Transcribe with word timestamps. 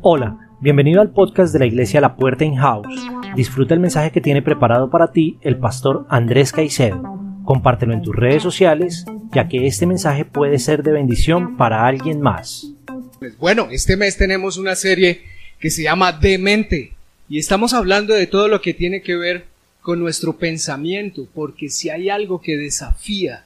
Hola, 0.00 0.38
bienvenido 0.60 1.00
al 1.00 1.10
podcast 1.10 1.52
de 1.52 1.58
la 1.58 1.66
iglesia 1.66 2.00
La 2.00 2.16
Puerta 2.16 2.44
in 2.44 2.56
House. 2.56 2.86
Disfruta 3.34 3.74
el 3.74 3.80
mensaje 3.80 4.10
que 4.10 4.20
tiene 4.20 4.42
preparado 4.42 4.90
para 4.90 5.12
ti 5.12 5.38
el 5.42 5.58
pastor 5.58 6.06
Andrés 6.08 6.52
Caicedo. 6.52 7.02
Compártelo 7.44 7.92
en 7.92 8.02
tus 8.02 8.14
redes 8.14 8.42
sociales, 8.42 9.04
ya 9.32 9.48
que 9.48 9.66
este 9.66 9.86
mensaje 9.86 10.24
puede 10.24 10.58
ser 10.58 10.82
de 10.82 10.92
bendición 10.92 11.56
para 11.56 11.86
alguien 11.86 12.20
más. 12.20 12.72
Pues 13.18 13.36
bueno, 13.38 13.68
este 13.70 13.96
mes 13.96 14.16
tenemos 14.16 14.56
una 14.56 14.74
serie 14.74 15.22
que 15.58 15.70
se 15.70 15.82
llama 15.82 16.12
Demente 16.12 16.92
y 17.28 17.38
estamos 17.38 17.74
hablando 17.74 18.14
de 18.14 18.26
todo 18.26 18.48
lo 18.48 18.60
que 18.60 18.74
tiene 18.74 19.02
que 19.02 19.16
ver 19.16 19.46
con 19.82 19.98
nuestro 19.98 20.36
pensamiento, 20.36 21.26
porque 21.34 21.68
si 21.68 21.90
hay 21.90 22.10
algo 22.10 22.40
que 22.40 22.56
desafía 22.56 23.44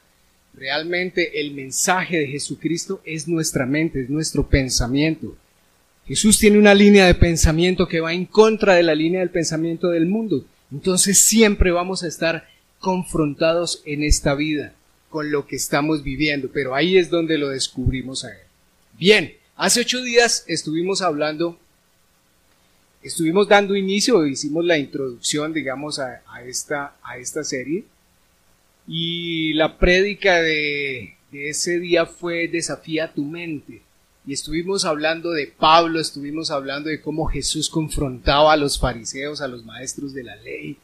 realmente 0.54 1.40
el 1.40 1.52
mensaje 1.52 2.18
de 2.18 2.26
Jesucristo 2.26 3.00
es 3.04 3.28
nuestra 3.28 3.66
mente, 3.66 4.02
es 4.02 4.10
nuestro 4.10 4.48
pensamiento. 4.48 5.36
Jesús 6.06 6.38
tiene 6.38 6.58
una 6.58 6.74
línea 6.74 7.06
de 7.06 7.14
pensamiento 7.14 7.86
que 7.86 8.00
va 8.00 8.12
en 8.12 8.26
contra 8.26 8.74
de 8.74 8.82
la 8.82 8.94
línea 8.94 9.20
del 9.20 9.30
pensamiento 9.30 9.88
del 9.88 10.06
mundo. 10.06 10.44
Entonces 10.72 11.20
siempre 11.20 11.70
vamos 11.70 12.02
a 12.02 12.08
estar 12.08 12.48
confrontados 12.80 13.82
en 13.86 14.02
esta 14.02 14.34
vida 14.34 14.74
con 15.08 15.30
lo 15.30 15.46
que 15.46 15.56
estamos 15.56 16.02
viviendo, 16.02 16.50
pero 16.52 16.74
ahí 16.74 16.96
es 16.96 17.10
donde 17.10 17.38
lo 17.38 17.50
descubrimos 17.50 18.24
a 18.24 18.32
él. 18.32 18.46
Bien, 18.98 19.34
hace 19.56 19.80
ocho 19.82 20.02
días 20.02 20.44
estuvimos 20.48 21.02
hablando, 21.02 21.58
estuvimos 23.02 23.46
dando 23.46 23.76
inicio, 23.76 24.26
hicimos 24.26 24.64
la 24.64 24.78
introducción, 24.78 25.52
digamos, 25.52 25.98
a, 25.98 26.22
esta, 26.46 26.96
a 27.02 27.18
esta 27.18 27.44
serie, 27.44 27.84
y 28.88 29.52
la 29.52 29.78
prédica 29.78 30.40
de, 30.40 31.14
de 31.30 31.50
ese 31.50 31.78
día 31.78 32.06
fue 32.06 32.48
Desafía 32.48 33.12
tu 33.12 33.24
mente. 33.24 33.82
Y 34.24 34.32
estuvimos 34.32 34.84
hablando 34.84 35.32
de 35.32 35.48
Pablo, 35.48 35.98
estuvimos 35.98 36.50
hablando 36.50 36.88
de 36.88 37.00
cómo 37.00 37.26
Jesús 37.26 37.68
confrontaba 37.68 38.52
a 38.52 38.56
los 38.56 38.78
fariseos, 38.78 39.40
a 39.40 39.48
los 39.48 39.64
maestros 39.64 40.14
de 40.14 40.22
la 40.22 40.36
ley, 40.36 40.78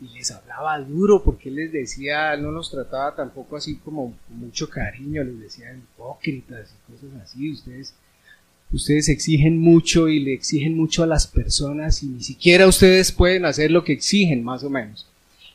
y 0.00 0.08
les 0.16 0.30
hablaba 0.30 0.78
duro 0.80 1.22
porque 1.22 1.50
les 1.50 1.72
decía, 1.72 2.36
no 2.36 2.50
los 2.50 2.70
trataba 2.70 3.14
tampoco 3.14 3.56
así 3.56 3.76
como 3.76 4.16
con 4.26 4.38
mucho 4.38 4.70
cariño, 4.70 5.22
les 5.24 5.40
decía 5.40 5.74
hipócritas 5.74 6.70
y 6.72 6.92
cosas 6.92 7.20
así, 7.22 7.50
ustedes, 7.50 7.94
ustedes 8.72 9.08
exigen 9.08 9.58
mucho 9.58 10.08
y 10.08 10.20
le 10.20 10.32
exigen 10.32 10.76
mucho 10.76 11.02
a 11.02 11.06
las 11.06 11.26
personas 11.26 12.02
y 12.02 12.06
ni 12.06 12.22
siquiera 12.22 12.66
ustedes 12.66 13.12
pueden 13.12 13.44
hacer 13.44 13.70
lo 13.70 13.84
que 13.84 13.92
exigen, 13.92 14.44
más 14.44 14.62
o 14.62 14.70
menos. 14.70 15.06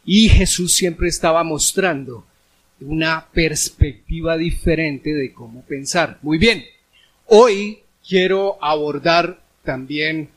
Y 0.06 0.28
Jesús 0.30 0.74
siempre 0.74 1.08
estaba 1.08 1.44
mostrando 1.44 2.26
una 2.82 3.28
perspectiva 3.32 4.38
diferente 4.38 5.14
de 5.14 5.32
cómo 5.32 5.62
pensar. 5.62 6.20
Muy 6.22 6.38
bien, 6.38 6.64
hoy 7.36 7.80
quiero 8.08 8.64
abordar 8.64 9.42
también 9.64 10.30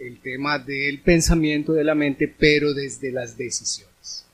el 0.00 0.18
tema 0.18 0.58
del 0.58 0.98
pensamiento 0.98 1.72
de 1.74 1.84
la 1.84 1.94
mente, 1.94 2.26
pero 2.26 2.74
desde 2.74 3.12
las 3.12 3.38
decisiones. 3.38 4.24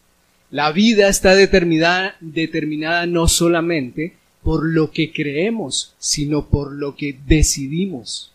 La 0.51 0.73
vida 0.73 1.11
está 1.11 1.35
determinada, 1.35 2.17
determinada 2.21 3.05
no 3.05 3.29
solamente 3.29 4.15
por 4.43 4.65
lo 4.65 4.93
que 4.93 5.13
creemos, 5.13 5.95
sino 5.99 6.49
por 6.49 6.73
lo 6.73 6.97
que 6.97 7.19
decidimos. 7.27 8.33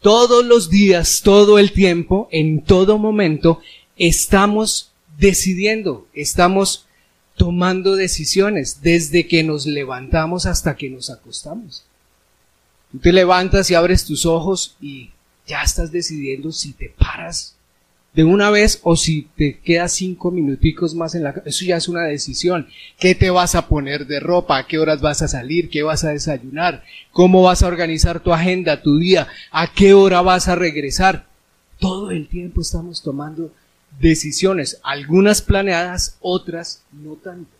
Todos 0.00 0.42
los 0.46 0.70
días, 0.70 1.20
todo 1.22 1.58
el 1.58 1.72
tiempo, 1.72 2.28
en 2.32 2.62
todo 2.62 2.96
momento, 2.96 3.60
estamos 3.98 4.92
decidiendo, 5.18 6.08
estamos 6.14 6.86
tomando 7.36 7.96
decisiones 7.96 8.80
desde 8.80 9.26
que 9.26 9.42
nos 9.42 9.66
levantamos 9.66 10.46
hasta 10.46 10.74
que 10.74 10.88
nos 10.88 11.10
acostamos. 11.10 11.84
Tú 12.94 13.00
te 13.00 13.12
levantas 13.12 13.68
y 13.72 13.74
abres 13.74 14.04
tus 14.04 14.24
ojos 14.24 14.76
y 14.80 15.10
ya 15.48 15.64
estás 15.64 15.90
decidiendo 15.90 16.52
si 16.52 16.74
te 16.74 16.94
paras 16.96 17.56
de 18.12 18.22
una 18.22 18.50
vez 18.50 18.78
o 18.84 18.94
si 18.94 19.26
te 19.36 19.58
quedas 19.58 19.94
cinco 19.94 20.30
minuticos 20.30 20.94
más 20.94 21.16
en 21.16 21.24
la 21.24 21.30
eso 21.44 21.64
ya 21.64 21.76
es 21.76 21.88
una 21.88 22.02
decisión. 22.04 22.68
¿Qué 23.00 23.16
te 23.16 23.30
vas 23.30 23.56
a 23.56 23.66
poner 23.66 24.06
de 24.06 24.20
ropa? 24.20 24.58
¿A 24.58 24.68
qué 24.68 24.78
horas 24.78 25.00
vas 25.00 25.22
a 25.22 25.26
salir? 25.26 25.70
¿Qué 25.70 25.82
vas 25.82 26.04
a 26.04 26.10
desayunar? 26.10 26.84
¿Cómo 27.10 27.42
vas 27.42 27.64
a 27.64 27.66
organizar 27.66 28.20
tu 28.20 28.32
agenda, 28.32 28.80
tu 28.80 28.98
día? 28.98 29.26
¿A 29.50 29.72
qué 29.72 29.92
hora 29.92 30.22
vas 30.22 30.46
a 30.46 30.54
regresar? 30.54 31.26
Todo 31.80 32.12
el 32.12 32.28
tiempo 32.28 32.60
estamos 32.60 33.02
tomando 33.02 33.50
decisiones, 33.98 34.78
algunas 34.84 35.42
planeadas, 35.42 36.16
otras 36.20 36.84
no 36.92 37.14
tanto. 37.14 37.50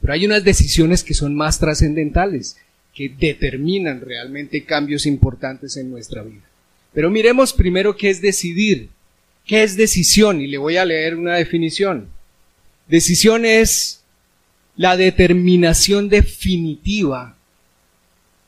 Pero 0.00 0.14
hay 0.14 0.24
unas 0.24 0.42
decisiones 0.42 1.04
que 1.04 1.12
son 1.12 1.34
más 1.34 1.58
trascendentales, 1.58 2.56
que 2.96 3.10
determinan 3.10 4.00
realmente 4.00 4.64
cambios 4.64 5.04
importantes 5.04 5.76
en 5.76 5.90
nuestra 5.90 6.22
vida. 6.22 6.40
Pero 6.94 7.10
miremos 7.10 7.52
primero 7.52 7.94
qué 7.94 8.08
es 8.08 8.22
decidir. 8.22 8.88
¿Qué 9.44 9.62
es 9.62 9.76
decisión? 9.76 10.40
Y 10.40 10.46
le 10.46 10.56
voy 10.56 10.78
a 10.78 10.84
leer 10.86 11.14
una 11.14 11.34
definición. 11.34 12.08
Decisión 12.88 13.44
es 13.44 14.00
la 14.76 14.96
determinación 14.96 16.08
definitiva 16.08 17.36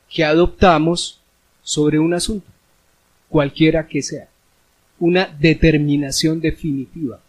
que 0.09 0.25
adoptamos 0.25 1.21
sobre 1.63 1.99
un 1.99 2.15
asunto, 2.15 2.47
cualquiera 3.29 3.87
que 3.87 4.01
sea. 4.01 4.29
Una 4.99 5.27
determinación 5.27 6.41
definitiva. 6.41 7.21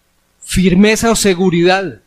Firmeza 0.41 1.11
o 1.11 1.17
seguridad 1.17 2.01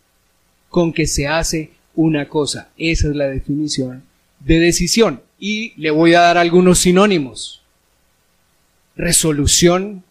con 0.70 0.90
que 0.90 1.06
se 1.06 1.26
hace 1.26 1.72
una 1.94 2.30
cosa. 2.30 2.70
Esa 2.78 3.08
es 3.08 3.14
la 3.14 3.26
definición 3.26 4.10
de 4.44 4.58
decisión. 4.58 5.22
Y 5.38 5.72
le 5.80 5.90
voy 5.90 6.14
a 6.14 6.20
dar 6.20 6.38
algunos 6.38 6.78
sinónimos 6.78 7.62
resolución, 8.96 10.04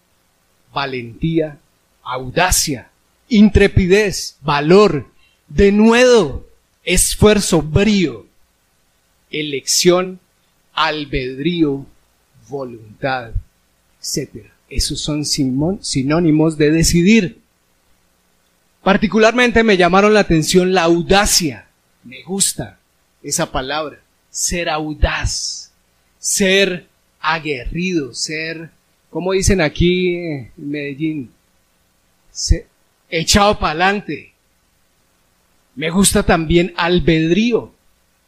valentía, 0.73 1.59
audacia, 2.03 2.91
intrepidez, 3.29 4.37
valor, 4.41 5.07
denuedo, 5.47 6.47
esfuerzo, 6.83 7.61
brío, 7.61 8.25
elección, 9.29 10.19
albedrío, 10.73 11.85
voluntad, 12.49 13.31
etc. 13.99 14.47
Esos 14.69 15.01
son 15.01 15.25
sinónimos 15.25 16.57
de 16.57 16.71
decidir. 16.71 17.39
Particularmente 18.83 19.63
me 19.63 19.77
llamaron 19.77 20.13
la 20.13 20.21
atención 20.21 20.73
la 20.73 20.83
audacia. 20.83 21.67
Me 22.03 22.23
gusta 22.23 22.79
esa 23.21 23.51
palabra. 23.51 24.00
Ser 24.31 24.69
audaz. 24.69 25.71
Ser 26.17 26.87
aguerrido, 27.21 28.13
ser, 28.13 28.71
como 29.09 29.33
dicen 29.33 29.61
aquí 29.61 30.15
en 30.15 30.51
Medellín, 30.57 31.31
echado 33.09 33.59
para 33.59 33.71
adelante. 33.71 34.33
Me 35.75 35.89
gusta 35.89 36.23
también 36.23 36.73
albedrío. 36.75 37.73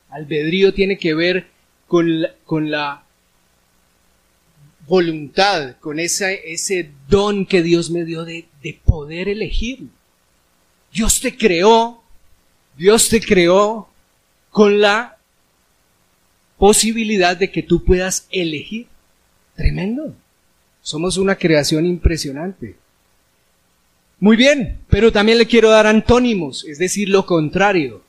Albedrío 0.09 0.73
tiene 0.73 0.97
que 0.97 1.15
ver 1.15 1.47
con 1.87 2.21
la, 2.21 2.35
con 2.45 2.69
la 2.69 3.03
voluntad, 4.87 5.77
con 5.79 5.99
ese, 5.99 6.41
ese 6.45 6.91
don 7.07 7.45
que 7.45 7.63
Dios 7.63 7.89
me 7.89 8.05
dio 8.05 8.25
de, 8.25 8.45
de 8.61 8.79
poder 8.85 9.27
elegir. 9.27 9.87
Dios 10.93 11.19
te 11.19 11.35
creó, 11.35 12.03
Dios 12.77 13.09
te 13.09 13.19
creó 13.19 13.89
con 14.51 14.79
la 14.79 15.17
posibilidad 16.63 17.35
de 17.35 17.51
que 17.51 17.61
tú 17.61 17.83
puedas 17.83 18.25
elegir. 18.31 18.87
Tremendo. 19.53 20.15
Somos 20.81 21.17
una 21.17 21.35
creación 21.35 21.85
impresionante. 21.85 22.77
Muy 24.21 24.37
bien, 24.37 24.79
pero 24.87 25.11
también 25.11 25.39
le 25.39 25.45
quiero 25.45 25.69
dar 25.69 25.87
antónimos, 25.87 26.63
es 26.63 26.77
decir, 26.77 27.09
lo 27.09 27.25
contrario. 27.25 28.01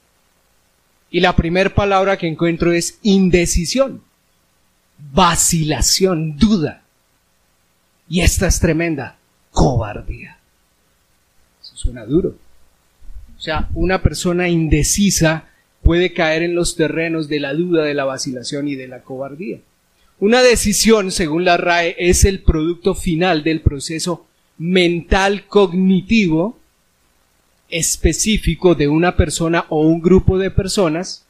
Y 1.10 1.18
la 1.18 1.34
primera 1.34 1.74
palabra 1.74 2.16
que 2.16 2.28
encuentro 2.28 2.72
es 2.72 3.00
indecisión, 3.02 4.04
vacilación, 5.12 6.36
duda. 6.36 6.84
Y 8.08 8.20
esta 8.20 8.46
es 8.46 8.60
tremenda, 8.60 9.18
cobardía. 9.50 10.38
Eso 11.60 11.74
suena 11.74 12.04
duro. 12.04 12.36
O 13.36 13.40
sea, 13.40 13.68
una 13.74 14.00
persona 14.00 14.48
indecisa 14.48 15.48
puede 15.84 16.12
caer 16.12 16.42
en 16.42 16.54
los 16.54 16.74
terrenos 16.74 17.28
de 17.28 17.38
la 17.38 17.54
duda, 17.54 17.84
de 17.84 17.94
la 17.94 18.04
vacilación 18.04 18.66
y 18.66 18.74
de 18.74 18.88
la 18.88 19.02
cobardía. 19.02 19.60
Una 20.18 20.42
decisión, 20.42 21.12
según 21.12 21.44
la 21.44 21.56
RAE, 21.56 21.94
es 21.98 22.24
el 22.24 22.40
producto 22.40 22.94
final 22.94 23.44
del 23.44 23.60
proceso 23.60 24.26
mental 24.58 25.46
cognitivo 25.46 26.58
específico 27.68 28.74
de 28.74 28.88
una 28.88 29.16
persona 29.16 29.66
o 29.68 29.82
un 29.82 30.00
grupo 30.00 30.38
de 30.38 30.50
personas 30.50 31.24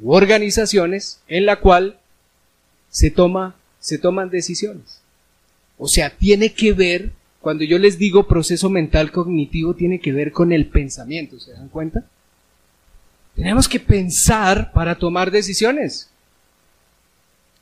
u 0.00 0.12
organizaciones 0.12 1.20
en 1.28 1.46
la 1.46 1.56
cual 1.56 1.98
se 2.90 3.10
toma 3.10 3.56
se 3.78 3.98
toman 3.98 4.30
decisiones. 4.30 5.00
O 5.78 5.88
sea, 5.88 6.10
tiene 6.10 6.52
que 6.52 6.72
ver 6.72 7.12
cuando 7.40 7.64
yo 7.64 7.78
les 7.78 7.98
digo 7.98 8.26
proceso 8.26 8.68
mental 8.68 9.10
cognitivo 9.10 9.74
tiene 9.74 9.98
que 9.98 10.12
ver 10.12 10.32
con 10.32 10.52
el 10.52 10.66
pensamiento, 10.66 11.40
¿se 11.40 11.52
dan 11.52 11.68
cuenta? 11.68 12.04
Tenemos 13.40 13.66
que 13.66 13.80
pensar 13.80 14.70
para 14.70 14.94
tomar 14.94 15.30
decisiones. 15.30 16.10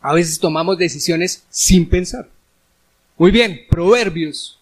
A 0.00 0.12
veces 0.12 0.40
tomamos 0.40 0.76
decisiones 0.76 1.44
sin 1.50 1.88
pensar. 1.88 2.28
Muy 3.16 3.30
bien, 3.30 3.60
Proverbios. 3.70 4.58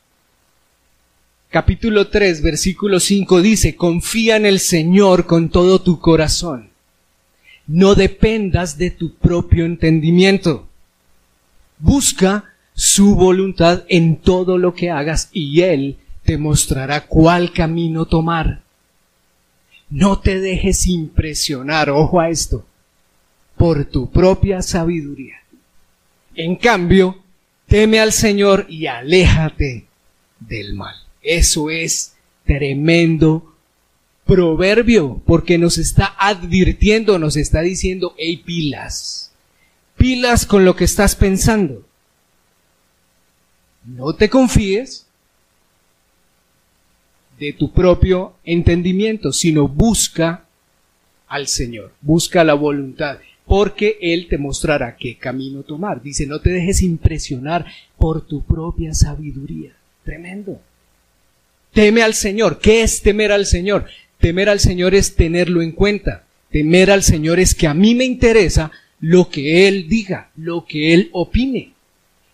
Capítulo 1.48 2.08
3, 2.08 2.42
versículo 2.42 3.00
5 3.00 3.40
dice, 3.40 3.76
confía 3.76 4.36
en 4.36 4.44
el 4.44 4.60
Señor 4.60 5.24
con 5.24 5.48
todo 5.48 5.80
tu 5.80 6.00
corazón. 6.00 6.68
No 7.66 7.94
dependas 7.94 8.76
de 8.76 8.90
tu 8.90 9.14
propio 9.14 9.64
entendimiento. 9.64 10.68
Busca 11.78 12.44
su 12.74 13.14
voluntad 13.14 13.84
en 13.88 14.16
todo 14.16 14.58
lo 14.58 14.74
que 14.74 14.90
hagas 14.90 15.30
y 15.32 15.62
Él 15.62 15.96
te 16.24 16.36
mostrará 16.36 17.06
cuál 17.06 17.54
camino 17.54 18.04
tomar. 18.04 18.65
No 19.88 20.20
te 20.20 20.40
dejes 20.40 20.86
impresionar, 20.86 21.90
ojo 21.90 22.20
a 22.20 22.28
esto, 22.28 22.66
por 23.56 23.84
tu 23.84 24.10
propia 24.10 24.62
sabiduría. 24.62 25.36
En 26.34 26.56
cambio, 26.56 27.22
teme 27.66 28.00
al 28.00 28.12
Señor 28.12 28.66
y 28.68 28.86
aléjate 28.86 29.86
del 30.40 30.74
mal. 30.74 30.94
Eso 31.22 31.70
es 31.70 32.14
tremendo 32.44 33.54
proverbio, 34.24 35.22
porque 35.24 35.56
nos 35.56 35.78
está 35.78 36.14
advirtiendo, 36.18 37.18
nos 37.18 37.36
está 37.36 37.62
diciendo, 37.62 38.14
hey, 38.18 38.42
pilas, 38.44 39.32
pilas 39.96 40.46
con 40.46 40.64
lo 40.64 40.74
que 40.74 40.84
estás 40.84 41.14
pensando. 41.14 41.86
No 43.84 44.14
te 44.14 44.28
confíes 44.28 45.05
de 47.38 47.52
tu 47.52 47.72
propio 47.72 48.34
entendimiento, 48.44 49.32
sino 49.32 49.68
busca 49.68 50.44
al 51.28 51.48
Señor, 51.48 51.92
busca 52.00 52.44
la 52.44 52.54
voluntad, 52.54 53.18
porque 53.44 53.98
Él 54.00 54.26
te 54.28 54.38
mostrará 54.38 54.96
qué 54.96 55.16
camino 55.16 55.62
tomar. 55.62 56.02
Dice, 56.02 56.26
no 56.26 56.40
te 56.40 56.50
dejes 56.50 56.82
impresionar 56.82 57.66
por 57.98 58.26
tu 58.26 58.44
propia 58.44 58.94
sabiduría. 58.94 59.72
Tremendo. 60.04 60.60
Teme 61.72 62.02
al 62.02 62.14
Señor. 62.14 62.58
¿Qué 62.58 62.82
es 62.82 63.02
temer 63.02 63.32
al 63.32 63.46
Señor? 63.46 63.86
Temer 64.18 64.48
al 64.48 64.60
Señor 64.60 64.94
es 64.94 65.14
tenerlo 65.14 65.62
en 65.62 65.72
cuenta. 65.72 66.24
Temer 66.50 66.90
al 66.90 67.02
Señor 67.02 67.38
es 67.38 67.54
que 67.54 67.66
a 67.66 67.74
mí 67.74 67.94
me 67.94 68.04
interesa 68.04 68.70
lo 69.00 69.28
que 69.28 69.68
Él 69.68 69.88
diga, 69.88 70.30
lo 70.36 70.64
que 70.64 70.94
Él 70.94 71.10
opine, 71.12 71.72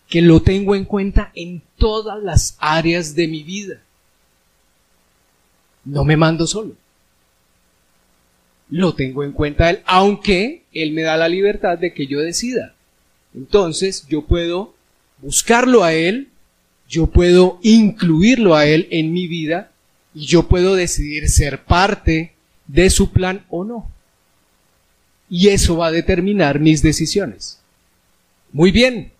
que 0.07 0.21
lo 0.21 0.41
tengo 0.41 0.75
en 0.75 0.85
cuenta 0.85 1.31
en 1.35 1.61
todas 1.77 2.23
las 2.23 2.55
áreas 2.59 3.15
de 3.15 3.27
mi 3.27 3.43
vida 3.43 3.81
no 5.85 6.03
me 6.03 6.17
mando 6.17 6.47
solo. 6.47 6.75
Lo 8.69 8.95
tengo 8.95 9.23
en 9.23 9.33
cuenta 9.33 9.69
él, 9.69 9.81
aunque 9.85 10.63
él 10.73 10.93
me 10.93 11.03
da 11.03 11.17
la 11.17 11.27
libertad 11.27 11.77
de 11.77 11.93
que 11.93 12.07
yo 12.07 12.19
decida. 12.19 12.73
Entonces 13.35 14.05
yo 14.07 14.25
puedo 14.25 14.73
buscarlo 15.21 15.83
a 15.83 15.93
él, 15.93 16.29
yo 16.87 17.07
puedo 17.07 17.59
incluirlo 17.61 18.55
a 18.55 18.65
él 18.65 18.87
en 18.91 19.13
mi 19.13 19.27
vida 19.27 19.71
y 20.13 20.25
yo 20.25 20.47
puedo 20.47 20.75
decidir 20.75 21.29
ser 21.29 21.63
parte 21.63 22.33
de 22.67 22.89
su 22.89 23.11
plan 23.11 23.45
o 23.49 23.63
no. 23.63 23.89
Y 25.29 25.49
eso 25.49 25.77
va 25.77 25.87
a 25.87 25.91
determinar 25.91 26.59
mis 26.59 26.81
decisiones. 26.81 27.59
Muy 28.51 28.71
bien. 28.71 29.11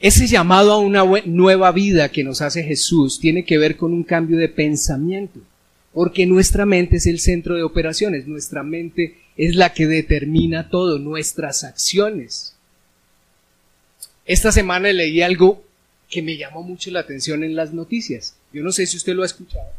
Ese 0.00 0.28
llamado 0.28 0.72
a 0.72 0.78
una 0.78 1.04
nueva 1.24 1.72
vida 1.72 2.08
que 2.10 2.22
nos 2.22 2.40
hace 2.40 2.62
Jesús 2.62 3.18
tiene 3.18 3.44
que 3.44 3.58
ver 3.58 3.76
con 3.76 3.92
un 3.92 4.04
cambio 4.04 4.38
de 4.38 4.48
pensamiento 4.48 5.40
porque 5.98 6.26
nuestra 6.26 6.64
mente 6.64 6.98
es 6.98 7.06
el 7.08 7.18
centro 7.18 7.56
de 7.56 7.64
operaciones, 7.64 8.28
nuestra 8.28 8.62
mente 8.62 9.18
es 9.36 9.56
la 9.56 9.74
que 9.74 9.88
determina 9.88 10.70
todo, 10.70 11.00
nuestras 11.00 11.64
acciones. 11.64 12.54
Esta 14.24 14.52
semana 14.52 14.92
leí 14.92 15.22
algo 15.22 15.64
que 16.08 16.22
me 16.22 16.36
llamó 16.36 16.62
mucho 16.62 16.92
la 16.92 17.00
atención 17.00 17.42
en 17.42 17.56
las 17.56 17.74
noticias. 17.74 18.36
Yo 18.52 18.62
no 18.62 18.70
sé 18.70 18.86
si 18.86 18.96
usted 18.96 19.12
lo 19.12 19.24
ha 19.24 19.26
escuchado. 19.26 19.72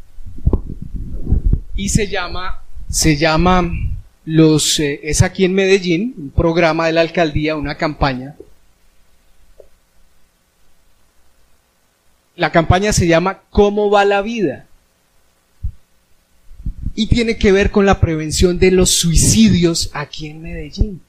Y 1.73 1.87
se 1.87 2.07
llama, 2.07 2.65
se 2.89 3.15
llama 3.15 3.71
los, 4.25 4.77
eh, 4.81 4.99
es 5.03 5.21
aquí 5.21 5.45
en 5.45 5.53
Medellín, 5.53 6.15
un 6.17 6.31
programa 6.31 6.87
de 6.87 6.91
la 6.91 6.99
alcaldía, 6.99 7.55
una 7.55 7.75
campaña. 7.75 8.35
La 12.35 12.51
campaña 12.51 12.91
se 12.91 13.07
llama 13.07 13.43
¿Cómo 13.51 13.89
va 13.89 14.03
la 14.03 14.21
vida? 14.21 14.65
Y 16.99 17.07
tiene 17.07 17.37
que 17.37 17.53
ver 17.53 17.71
con 17.71 17.85
la 17.85 18.01
prevención 18.01 18.59
de 18.59 18.71
los 18.71 18.89
suicidios 18.89 19.89
aquí 19.93 20.27
en 20.27 20.41
Medellín. 20.41 20.99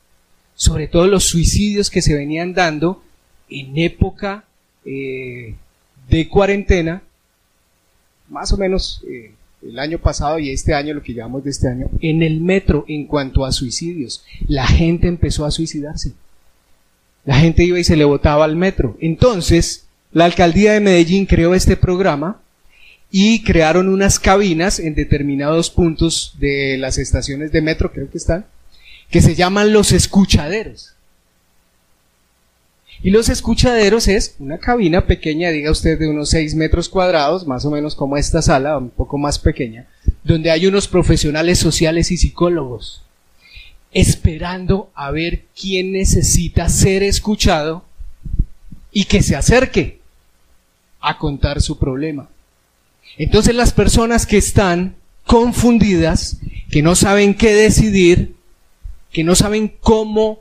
Sobre 0.54 0.86
todo 0.86 1.08
los 1.08 1.24
suicidios 1.24 1.90
que 1.90 2.00
se 2.00 2.14
venían 2.14 2.54
dando 2.54 3.02
en 3.48 3.76
época 3.76 4.44
eh, 4.84 5.56
de 6.08 6.28
cuarentena, 6.28 7.02
más 8.28 8.52
o 8.52 8.56
menos 8.56 9.02
eh, 9.08 9.32
el 9.62 9.80
año 9.80 9.98
pasado 9.98 10.38
y 10.38 10.50
este 10.50 10.74
año, 10.74 10.94
lo 10.94 11.02
que 11.02 11.12
llamamos 11.12 11.42
de 11.42 11.50
este 11.50 11.66
año, 11.66 11.90
en 12.00 12.22
el 12.22 12.40
metro 12.40 12.84
en 12.86 13.06
cuanto 13.06 13.44
a 13.44 13.50
suicidios. 13.50 14.24
La 14.46 14.68
gente 14.68 15.08
empezó 15.08 15.44
a 15.44 15.50
suicidarse. 15.50 16.12
La 17.24 17.34
gente 17.40 17.64
iba 17.64 17.80
y 17.80 17.84
se 17.84 17.96
le 17.96 18.04
botaba 18.04 18.44
al 18.44 18.54
metro. 18.54 18.96
Entonces, 19.00 19.88
la 20.12 20.26
alcaldía 20.26 20.72
de 20.72 20.78
Medellín 20.78 21.26
creó 21.26 21.52
este 21.52 21.76
programa 21.76 22.40
y 23.10 23.42
crearon 23.42 23.88
unas 23.88 24.18
cabinas 24.20 24.78
en 24.78 24.94
determinados 24.94 25.70
puntos 25.70 26.36
de 26.38 26.76
las 26.78 26.98
estaciones 26.98 27.50
de 27.50 27.60
metro, 27.60 27.92
creo 27.92 28.10
que 28.10 28.18
están, 28.18 28.46
que 29.10 29.20
se 29.20 29.34
llaman 29.34 29.72
los 29.72 29.92
escuchaderos. 29.92 30.94
Y 33.02 33.10
los 33.10 33.28
escuchaderos 33.30 34.08
es 34.08 34.36
una 34.38 34.58
cabina 34.58 35.06
pequeña, 35.06 35.50
diga 35.50 35.70
usted, 35.70 35.98
de 35.98 36.08
unos 36.08 36.30
6 36.30 36.54
metros 36.54 36.88
cuadrados, 36.88 37.46
más 37.46 37.64
o 37.64 37.70
menos 37.70 37.94
como 37.94 38.16
esta 38.16 38.42
sala, 38.42 38.76
un 38.76 38.90
poco 38.90 39.16
más 39.16 39.38
pequeña, 39.38 39.86
donde 40.22 40.50
hay 40.50 40.66
unos 40.66 40.86
profesionales 40.86 41.58
sociales 41.58 42.10
y 42.10 42.18
psicólogos, 42.18 43.02
esperando 43.90 44.90
a 44.94 45.10
ver 45.10 45.44
quién 45.58 45.92
necesita 45.92 46.68
ser 46.68 47.02
escuchado 47.02 47.84
y 48.92 49.04
que 49.04 49.22
se 49.22 49.34
acerque 49.34 50.00
a 51.00 51.16
contar 51.16 51.62
su 51.62 51.78
problema. 51.78 52.28
Entonces 53.18 53.54
las 53.54 53.72
personas 53.72 54.26
que 54.26 54.38
están 54.38 54.96
confundidas, 55.24 56.38
que 56.70 56.82
no 56.82 56.94
saben 56.94 57.34
qué 57.34 57.54
decidir, 57.54 58.34
que 59.12 59.24
no 59.24 59.34
saben 59.34 59.72
cómo 59.80 60.40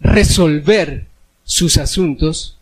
resolver 0.00 1.06
sus 1.44 1.78
asuntos, 1.78 2.56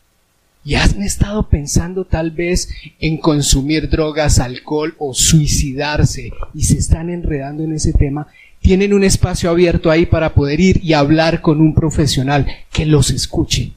y 0.65 0.77
han 0.77 1.03
estado 1.03 1.49
pensando 1.49 2.07
tal 2.07 2.31
vez 2.31 2.71
en 2.99 3.19
consumir 3.19 3.91
drogas, 3.91 4.38
alcohol 4.38 4.95
o 4.99 5.12
suicidarse 5.12 6.33
y 6.55 6.62
se 6.64 6.79
están 6.79 7.11
enredando 7.11 7.62
en 7.64 7.75
ese 7.75 7.93
tema, 7.93 8.29
tienen 8.61 8.95
un 8.95 9.05
espacio 9.05 9.50
abierto 9.50 9.91
ahí 9.91 10.07
para 10.07 10.33
poder 10.35 10.59
ir 10.61 10.81
y 10.83 10.95
hablar 10.95 11.43
con 11.43 11.61
un 11.61 11.75
profesional 11.75 12.47
que 12.73 12.87
los 12.87 13.11
escuche 13.11 13.73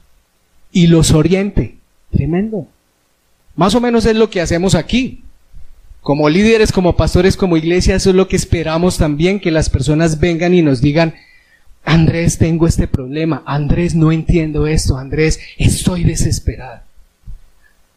y 0.72 0.86
los 0.86 1.10
oriente. 1.10 1.76
Tremendo. 2.10 2.66
Más 3.54 3.74
o 3.74 3.82
menos 3.82 4.06
es 4.06 4.16
lo 4.16 4.30
que 4.30 4.40
hacemos 4.40 4.74
aquí. 4.74 5.22
Como 6.00 6.28
líderes, 6.28 6.72
como 6.72 6.96
pastores, 6.96 7.36
como 7.36 7.56
iglesia, 7.56 7.96
eso 7.96 8.10
es 8.10 8.16
lo 8.16 8.28
que 8.28 8.36
esperamos 8.36 8.98
también, 8.98 9.40
que 9.40 9.50
las 9.50 9.68
personas 9.68 10.20
vengan 10.20 10.54
y 10.54 10.62
nos 10.62 10.80
digan, 10.80 11.14
Andrés, 11.84 12.38
tengo 12.38 12.66
este 12.66 12.86
problema, 12.86 13.42
Andrés, 13.46 13.94
no 13.94 14.12
entiendo 14.12 14.66
esto, 14.66 14.96
Andrés, 14.96 15.40
estoy 15.56 16.04
desesperado. 16.04 16.82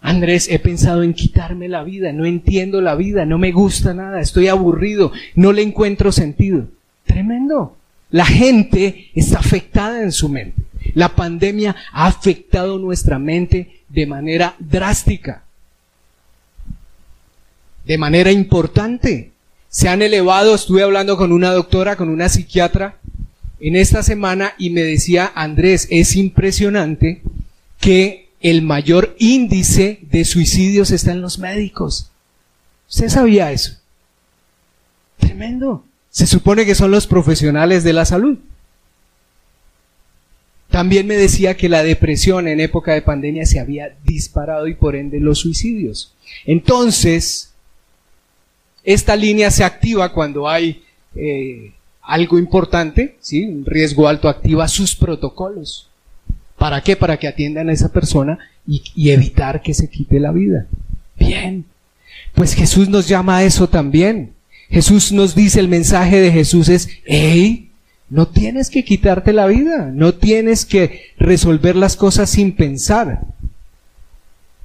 Andrés, 0.01 0.47
he 0.49 0.57
pensado 0.57 1.03
en 1.03 1.13
quitarme 1.13 1.67
la 1.67 1.83
vida, 1.83 2.11
no 2.11 2.25
entiendo 2.25 2.81
la 2.81 2.95
vida, 2.95 3.25
no 3.25 3.37
me 3.37 3.51
gusta 3.51 3.93
nada, 3.93 4.19
estoy 4.19 4.47
aburrido, 4.47 5.11
no 5.35 5.51
le 5.51 5.61
encuentro 5.61 6.11
sentido. 6.11 6.67
Tremendo. 7.05 7.77
La 8.09 8.25
gente 8.25 9.09
está 9.13 9.39
afectada 9.39 10.01
en 10.01 10.11
su 10.11 10.27
mente. 10.27 10.63
La 10.95 11.09
pandemia 11.09 11.75
ha 11.93 12.07
afectado 12.07 12.79
nuestra 12.79 13.19
mente 13.19 13.81
de 13.89 14.05
manera 14.07 14.55
drástica 14.59 15.43
de 17.85 17.97
manera 17.97 18.31
importante. 18.31 19.31
Se 19.69 19.87
han 19.87 20.01
elevado, 20.01 20.55
estuve 20.55 20.83
hablando 20.83 21.17
con 21.17 21.31
una 21.31 21.51
doctora, 21.51 21.95
con 21.95 22.09
una 22.09 22.29
psiquiatra 22.29 22.97
en 23.59 23.75
esta 23.75 24.03
semana 24.03 24.53
y 24.57 24.71
me 24.71 24.81
decía, 24.81 25.31
Andrés, 25.33 25.87
es 25.91 26.15
impresionante 26.15 27.21
que 27.79 28.29
el 28.41 28.63
mayor 28.63 29.15
índice 29.19 29.99
de 30.09 30.25
suicidios 30.25 30.91
está 30.91 31.11
en 31.11 31.21
los 31.21 31.39
médicos. 31.39 32.11
¿Usted 32.89 33.09
sabía 33.09 33.51
eso? 33.51 33.77
Tremendo. 35.19 35.85
Se 36.09 36.27
supone 36.27 36.65
que 36.65 36.75
son 36.75 36.91
los 36.91 37.07
profesionales 37.07 37.83
de 37.83 37.93
la 37.93 38.05
salud. 38.05 38.37
También 40.69 41.05
me 41.05 41.15
decía 41.15 41.55
que 41.55 41.69
la 41.69 41.83
depresión 41.83 42.47
en 42.47 42.59
época 42.59 42.93
de 42.93 43.01
pandemia 43.01 43.45
se 43.45 43.59
había 43.59 43.95
disparado 44.03 44.67
y 44.67 44.73
por 44.73 44.95
ende 44.95 45.19
los 45.19 45.39
suicidios. 45.39 46.13
Entonces, 46.45 47.50
esta 48.83 49.15
línea 49.15 49.51
se 49.51 49.63
activa 49.63 50.11
cuando 50.11 50.49
hay 50.49 50.83
eh, 51.15 51.71
algo 52.01 52.39
importante, 52.39 53.17
¿sí? 53.21 53.45
un 53.45 53.65
riesgo 53.65 54.07
alto, 54.07 54.27
activa 54.27 54.67
sus 54.67 54.95
protocolos 54.95 55.87
¿Para 56.61 56.81
qué? 56.81 56.95
Para 56.95 57.17
que 57.17 57.27
atiendan 57.27 57.69
a 57.69 57.73
esa 57.73 57.91
persona 57.91 58.37
y, 58.67 58.83
y 58.93 59.09
evitar 59.09 59.63
que 59.63 59.73
se 59.73 59.89
quite 59.89 60.19
la 60.19 60.31
vida. 60.31 60.67
Bien. 61.17 61.65
Pues 62.35 62.53
Jesús 62.53 62.87
nos 62.87 63.07
llama 63.07 63.37
a 63.37 63.43
eso 63.43 63.67
también. 63.67 64.33
Jesús 64.69 65.11
nos 65.11 65.33
dice, 65.33 65.59
el 65.59 65.67
mensaje 65.67 66.21
de 66.21 66.31
Jesús 66.31 66.69
es, 66.69 66.87
hey, 67.05 67.71
no 68.11 68.27
tienes 68.27 68.69
que 68.69 68.85
quitarte 68.85 69.33
la 69.33 69.47
vida, 69.47 69.89
no 69.91 70.13
tienes 70.13 70.67
que 70.67 71.05
resolver 71.17 71.75
las 71.75 71.95
cosas 71.95 72.29
sin 72.29 72.55
pensar. 72.55 73.21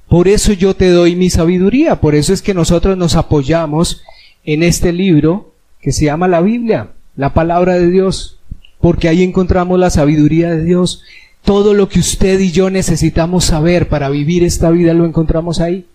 Por 0.07 0.27
eso 0.27 0.53
yo 0.53 0.75
te 0.75 0.89
doy 0.89 1.15
mi 1.15 1.29
sabiduría, 1.29 1.99
por 1.99 2.15
eso 2.15 2.33
es 2.33 2.41
que 2.41 2.53
nosotros 2.53 2.97
nos 2.97 3.15
apoyamos 3.15 4.03
en 4.45 4.63
este 4.63 4.93
libro 4.93 5.53
que 5.81 5.91
se 5.91 6.05
llama 6.05 6.27
la 6.27 6.41
Biblia, 6.41 6.91
la 7.15 7.33
palabra 7.33 7.75
de 7.75 7.89
Dios, 7.89 8.39
porque 8.79 9.09
ahí 9.09 9.23
encontramos 9.23 9.77
la 9.79 9.89
sabiduría 9.89 10.51
de 10.51 10.63
Dios. 10.63 11.03
Todo 11.43 11.73
lo 11.73 11.89
que 11.89 11.99
usted 11.99 12.39
y 12.39 12.51
yo 12.51 12.69
necesitamos 12.69 13.45
saber 13.45 13.89
para 13.89 14.09
vivir 14.09 14.43
esta 14.43 14.69
vida 14.69 14.93
lo 14.93 15.05
encontramos 15.05 15.59
ahí. 15.59 15.85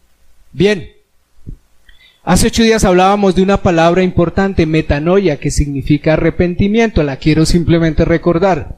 Bien, 0.53 0.91
Hace 2.25 2.47
ocho 2.47 2.63
días 2.63 2.85
hablábamos 2.85 3.35
de 3.35 3.43
una 3.43 3.63
palabra 3.63 4.05
importante, 4.05 4.65
metanoia, 4.65 5.41
que 5.41 5.51
significa 5.51 6.13
arrepentimiento. 6.13 7.03
La 7.03 7.17
quiero 7.17 7.45
simplemente 7.45 8.05
recordar. 8.05 8.77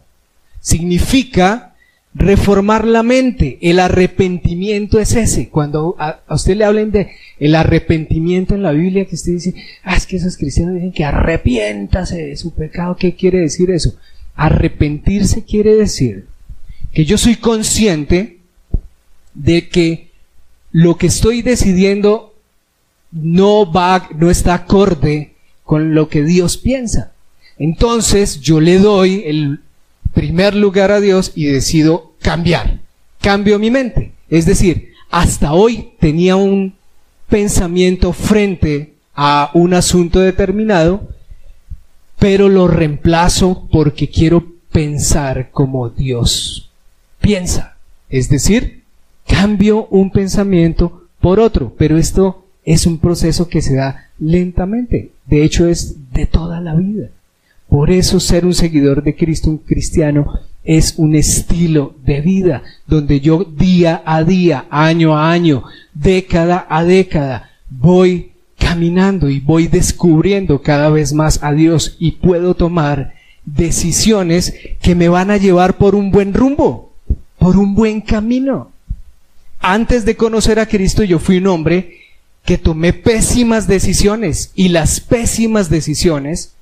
Significa 0.60 1.73
reformar 2.14 2.86
la 2.86 3.02
mente. 3.02 3.58
El 3.60 3.80
arrepentimiento 3.80 5.00
es 5.00 5.14
ese. 5.14 5.48
Cuando 5.48 5.96
a, 5.98 6.20
usted 6.30 6.56
le 6.56 6.64
hablen 6.64 6.90
de 6.90 7.10
el 7.38 7.54
arrepentimiento 7.54 8.54
en 8.54 8.62
la 8.62 8.72
Biblia, 8.72 9.04
que 9.04 9.16
usted 9.16 9.32
dice, 9.32 9.54
ah, 9.82 9.96
es 9.96 10.06
que 10.06 10.16
esos 10.16 10.36
cristianos 10.36 10.74
dicen 10.74 10.92
que 10.92 11.04
arrepiéntase 11.04 12.24
de 12.26 12.36
su 12.36 12.54
pecado. 12.54 12.96
¿Qué 12.96 13.14
quiere 13.14 13.40
decir 13.40 13.70
eso? 13.70 13.96
Arrepentirse 14.36 15.44
quiere 15.44 15.74
decir 15.74 16.26
que 16.92 17.04
yo 17.04 17.18
soy 17.18 17.36
consciente 17.36 18.38
de 19.34 19.68
que 19.68 20.10
lo 20.70 20.96
que 20.96 21.08
estoy 21.08 21.42
decidiendo 21.42 22.34
no 23.10 23.70
va, 23.70 24.08
no 24.16 24.30
está 24.30 24.54
acorde 24.54 25.34
con 25.64 25.94
lo 25.94 26.08
que 26.08 26.22
Dios 26.22 26.56
piensa. 26.56 27.12
Entonces 27.58 28.40
yo 28.40 28.60
le 28.60 28.78
doy 28.78 29.22
el 29.26 29.60
primer 30.14 30.54
lugar 30.54 30.90
a 30.90 31.00
Dios 31.00 31.32
y 31.34 31.46
decido 31.46 32.12
cambiar. 32.20 32.80
Cambio 33.20 33.58
mi 33.58 33.70
mente. 33.70 34.12
Es 34.28 34.46
decir, 34.46 34.92
hasta 35.10 35.52
hoy 35.52 35.90
tenía 36.00 36.36
un 36.36 36.74
pensamiento 37.28 38.12
frente 38.12 38.94
a 39.14 39.50
un 39.54 39.74
asunto 39.74 40.20
determinado, 40.20 41.08
pero 42.18 42.48
lo 42.48 42.68
reemplazo 42.68 43.68
porque 43.70 44.08
quiero 44.08 44.46
pensar 44.72 45.50
como 45.50 45.90
Dios 45.90 46.70
piensa. 47.20 47.76
Es 48.08 48.28
decir, 48.28 48.82
cambio 49.26 49.86
un 49.90 50.10
pensamiento 50.10 51.04
por 51.20 51.40
otro, 51.40 51.74
pero 51.78 51.96
esto 51.96 52.44
es 52.64 52.86
un 52.86 52.98
proceso 52.98 53.48
que 53.48 53.62
se 53.62 53.76
da 53.76 54.10
lentamente. 54.18 55.10
De 55.26 55.44
hecho, 55.44 55.66
es 55.66 56.12
de 56.12 56.26
toda 56.26 56.60
la 56.60 56.74
vida. 56.74 57.08
Por 57.74 57.90
eso 57.90 58.20
ser 58.20 58.46
un 58.46 58.54
seguidor 58.54 59.02
de 59.02 59.16
Cristo, 59.16 59.50
un 59.50 59.58
cristiano, 59.58 60.38
es 60.62 60.94
un 60.96 61.16
estilo 61.16 61.96
de 62.06 62.20
vida 62.20 62.62
donde 62.86 63.18
yo 63.18 63.42
día 63.42 64.00
a 64.06 64.22
día, 64.22 64.66
año 64.70 65.18
a 65.18 65.32
año, 65.32 65.64
década 65.92 66.68
a 66.70 66.84
década, 66.84 67.50
voy 67.68 68.30
caminando 68.60 69.28
y 69.28 69.40
voy 69.40 69.66
descubriendo 69.66 70.62
cada 70.62 70.88
vez 70.88 71.12
más 71.12 71.42
a 71.42 71.52
Dios 71.52 71.96
y 71.98 72.12
puedo 72.12 72.54
tomar 72.54 73.14
decisiones 73.44 74.54
que 74.80 74.94
me 74.94 75.08
van 75.08 75.32
a 75.32 75.36
llevar 75.36 75.76
por 75.76 75.96
un 75.96 76.12
buen 76.12 76.32
rumbo, 76.32 76.92
por 77.40 77.56
un 77.56 77.74
buen 77.74 78.02
camino. 78.02 78.70
Antes 79.58 80.04
de 80.04 80.14
conocer 80.14 80.60
a 80.60 80.66
Cristo 80.66 81.02
yo 81.02 81.18
fui 81.18 81.38
un 81.38 81.48
hombre 81.48 81.96
que 82.44 82.56
tomé 82.56 82.92
pésimas 82.92 83.66
decisiones 83.66 84.52
y 84.54 84.68
las 84.68 85.00
pésimas 85.00 85.70
decisiones 85.70 86.53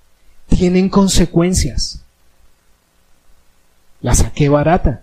tienen 0.57 0.89
consecuencias. 0.89 2.03
La 4.01 4.15
saqué 4.15 4.49
barata. 4.49 5.03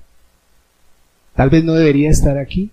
Tal 1.35 1.49
vez 1.49 1.63
no 1.63 1.73
debería 1.73 2.09
estar 2.09 2.37
aquí. 2.37 2.71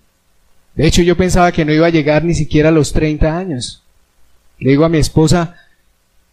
De 0.75 0.85
hecho, 0.85 1.01
yo 1.01 1.17
pensaba 1.17 1.51
que 1.51 1.65
no 1.65 1.73
iba 1.73 1.87
a 1.87 1.91
llegar 1.91 2.23
ni 2.23 2.33
siquiera 2.33 2.69
a 2.69 2.71
los 2.71 2.93
30 2.93 3.37
años. 3.37 3.81
Le 4.59 4.71
digo 4.71 4.85
a 4.85 4.89
mi 4.89 4.97
esposa, 4.97 5.55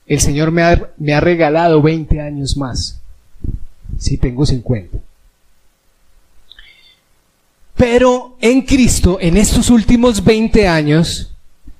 el 0.06 0.20
Señor 0.20 0.50
me 0.50 0.62
ha, 0.62 1.20
regalado 1.20 1.80
20 1.80 2.20
años 2.20 2.56
más. 2.56 3.00
Si 3.98 4.18
tengo 4.18 4.44
50. 4.44 4.98
Pero 7.76 8.36
en 8.40 8.62
Cristo, 8.62 9.18
en 9.20 9.36
estos 9.36 9.70
últimos 9.70 10.22
20 10.24 10.68
años, 10.68 11.33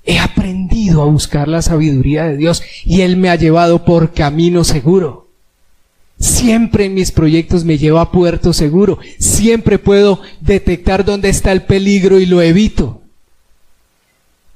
He 0.05 0.19
aprendido 0.19 1.01
a 1.01 1.05
buscar 1.05 1.47
la 1.47 1.61
sabiduría 1.61 2.25
de 2.25 2.37
Dios 2.37 2.61
y 2.83 3.01
Él 3.01 3.17
me 3.17 3.29
ha 3.29 3.35
llevado 3.35 3.83
por 3.83 4.13
camino 4.13 4.63
seguro. 4.63 5.25
Siempre 6.19 6.85
en 6.85 6.93
mis 6.93 7.11
proyectos 7.11 7.65
me 7.65 7.77
lleva 7.77 8.01
a 8.01 8.11
puerto 8.11 8.53
seguro. 8.53 8.99
Siempre 9.19 9.79
puedo 9.79 10.21
detectar 10.39 11.03
dónde 11.03 11.29
está 11.29 11.51
el 11.51 11.63
peligro 11.63 12.19
y 12.19 12.25
lo 12.25 12.41
evito. 12.41 13.01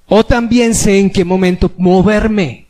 O 0.07 0.25
también 0.25 0.73
sé 0.73 0.99
en 0.99 1.09
qué 1.09 1.25
momento 1.25 1.71
moverme, 1.77 2.67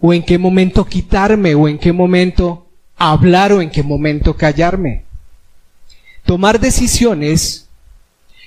o 0.00 0.12
en 0.12 0.22
qué 0.22 0.38
momento 0.38 0.84
quitarme, 0.84 1.54
o 1.54 1.68
en 1.68 1.78
qué 1.78 1.92
momento 1.92 2.66
hablar, 2.96 3.52
o 3.52 3.60
en 3.60 3.70
qué 3.70 3.82
momento 3.82 4.36
callarme. 4.36 5.04
Tomar 6.24 6.58
decisiones 6.58 7.63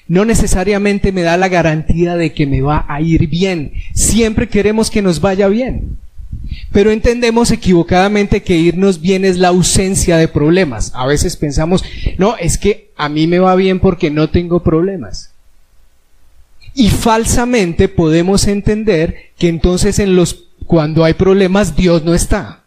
no 0.07 0.25
necesariamente 0.25 1.11
me 1.11 1.21
da 1.21 1.37
la 1.37 1.49
garantía 1.49 2.15
de 2.15 2.33
que 2.33 2.45
me 2.45 2.61
va 2.61 2.85
a 2.87 3.01
ir 3.01 3.27
bien. 3.27 3.73
Siempre 3.93 4.47
queremos 4.47 4.89
que 4.89 5.01
nos 5.01 5.19
vaya 5.19 5.47
bien. 5.47 5.97
Pero 6.71 6.91
entendemos 6.91 7.51
equivocadamente 7.51 8.43
que 8.43 8.57
irnos 8.57 9.01
bien 9.01 9.25
es 9.25 9.37
la 9.37 9.49
ausencia 9.49 10.17
de 10.17 10.27
problemas. 10.27 10.91
A 10.95 11.05
veces 11.05 11.35
pensamos, 11.35 11.83
no, 12.17 12.37
es 12.37 12.57
que 12.57 12.91
a 12.95 13.09
mí 13.09 13.27
me 13.27 13.39
va 13.39 13.55
bien 13.55 13.79
porque 13.79 14.09
no 14.09 14.29
tengo 14.29 14.63
problemas. 14.63 15.31
Y 16.73 16.89
falsamente 16.89 17.89
podemos 17.89 18.47
entender 18.47 19.31
que 19.37 19.49
entonces 19.49 19.99
en 19.99 20.15
los 20.15 20.45
cuando 20.67 21.03
hay 21.03 21.13
problemas 21.13 21.75
Dios 21.75 22.03
no 22.03 22.13
está. 22.13 22.61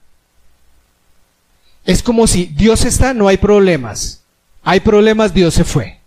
Es 1.85 2.03
como 2.03 2.27
si 2.27 2.47
Dios 2.47 2.85
está, 2.85 3.15
no 3.15 3.29
hay 3.29 3.37
problemas. 3.37 4.23
Hay 4.63 4.81
problemas, 4.81 5.33
Dios 5.33 5.55
se 5.55 5.65
fue. 5.65 6.00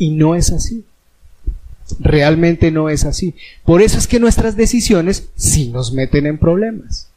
Y 0.00 0.12
no 0.12 0.34
es 0.34 0.50
así. 0.50 0.82
Realmente 1.98 2.70
no 2.70 2.88
es 2.88 3.04
así. 3.04 3.34
Por 3.66 3.82
eso 3.82 3.98
es 3.98 4.06
que 4.06 4.18
nuestras 4.18 4.56
decisiones 4.56 5.28
sí 5.36 5.68
nos 5.68 5.92
meten 5.92 6.26
en 6.26 6.38
problemas. 6.38 7.08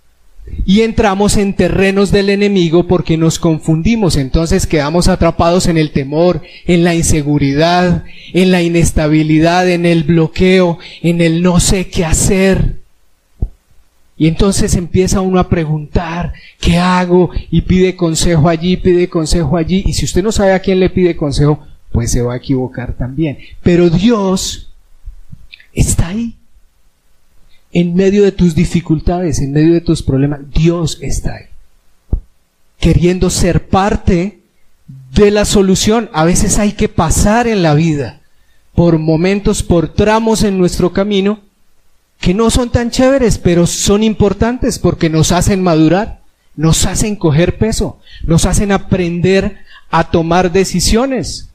Y 0.66 0.82
entramos 0.82 1.38
en 1.38 1.54
terrenos 1.54 2.12
del 2.12 2.30
enemigo 2.30 2.86
porque 2.86 3.16
nos 3.16 3.40
confundimos, 3.40 4.18
entonces 4.18 4.68
quedamos 4.68 5.08
atrapados 5.08 5.68
en 5.68 5.78
el 5.78 5.92
temor, 5.92 6.42
en 6.66 6.84
la 6.84 6.94
inseguridad, 6.94 8.04
en 8.34 8.52
la 8.52 8.62
inestabilidad, 8.62 9.70
en 9.70 9.86
el 9.86 10.04
bloqueo, 10.04 10.80
en 11.02 11.22
el 11.22 11.42
no 11.42 11.62
sé 11.62 11.88
qué 11.88 12.04
hacer. 12.04 12.76
Y 14.18 14.28
entonces 14.28 14.76
empieza 14.76 15.22
uno 15.22 15.40
a 15.40 15.48
preguntar, 15.48 16.34
¿qué 16.60 16.78
hago? 16.78 17.30
Y 17.50 17.62
pide 17.62 17.96
consejo 17.96 18.50
allí, 18.50 18.76
pide 18.76 19.08
consejo 19.08 19.56
allí. 19.56 19.84
Y 19.86 19.94
si 19.94 20.04
usted 20.04 20.22
no 20.22 20.34
sabe 20.34 20.52
a 20.52 20.60
quién 20.60 20.82
le 20.82 20.90
pide 20.90 21.16
consejo, 21.16 21.66
pues 21.94 22.12
se 22.12 22.22
va 22.22 22.34
a 22.34 22.38
equivocar 22.38 22.94
también. 22.94 23.38
Pero 23.62 23.90
Dios 23.90 24.74
está 25.72 26.08
ahí. 26.08 26.36
En 27.72 27.96
medio 27.96 28.24
de 28.24 28.34
tus 28.34 28.54
dificultades, 28.54 29.40
en 29.40 29.54
medio 29.54 29.74
de 29.74 29.82
tus 29.82 30.04
problemas, 30.04 30.42
Dios 30.54 30.98
está 31.02 31.36
ahí. 31.36 31.46
Queriendo 32.80 33.30
ser 33.30 33.70
parte 33.70 34.42
de 35.14 35.32
la 35.32 35.46
solución. 35.46 36.10
A 36.14 36.26
veces 36.26 36.60
hay 36.60 36.74
que 36.74 36.90
pasar 36.90 37.48
en 37.48 37.64
la 37.64 37.74
vida 37.74 38.20
por 38.76 38.98
momentos, 38.98 39.64
por 39.64 39.90
tramos 39.90 40.44
en 40.44 40.58
nuestro 40.58 40.92
camino 40.92 41.40
que 42.20 42.34
no 42.34 42.50
son 42.50 42.70
tan 42.70 42.90
chéveres, 42.90 43.38
pero 43.38 43.68
son 43.68 44.02
importantes 44.02 44.80
porque 44.80 45.10
nos 45.10 45.32
hacen 45.32 45.62
madurar, 45.62 46.22
nos 46.56 46.86
hacen 46.86 47.16
coger 47.16 47.58
peso, 47.58 48.00
nos 48.24 48.46
hacen 48.46 48.72
aprender 48.72 49.58
a 49.92 50.10
tomar 50.10 50.52
decisiones. 50.52 51.50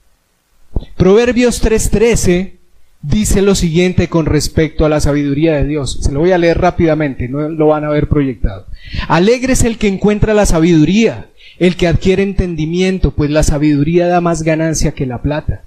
Proverbios 0.97 1.63
3:13 1.63 2.59
dice 3.03 3.43
lo 3.43 3.55
siguiente 3.55 4.09
con 4.09 4.27
respecto 4.27 4.85
a 4.85 4.89
la 4.89 5.01
sabiduría 5.01 5.55
de 5.55 5.65
Dios. 5.65 5.99
Se 6.03 6.13
lo 6.13 6.21
voy 6.21 6.33
a 6.33 6.39
leer 6.39 6.59
rápidamente, 6.59 7.29
no 7.29 7.49
lo 7.49 7.69
van 7.69 7.85
a 7.85 7.91
ver 7.91 8.09
proyectado. 8.09 8.67
Alegre 9.09 9.53
es 9.53 9.65
el 9.65 9.79
que 9.79 9.89
encuentra 9.89 10.35
la 10.35 10.47
sabiduría, 10.47 11.29
el 11.59 11.77
que 11.77 11.89
adquiere 11.89 12.23
entendimiento, 12.23 13.13
pues 13.13 13.31
la 13.31 13.43
sabiduría 13.43 14.09
da 14.09 14.21
más 14.21 14.43
ganancia 14.43 14.93
que 14.93 15.07
la 15.07 15.23
plata. 15.23 15.63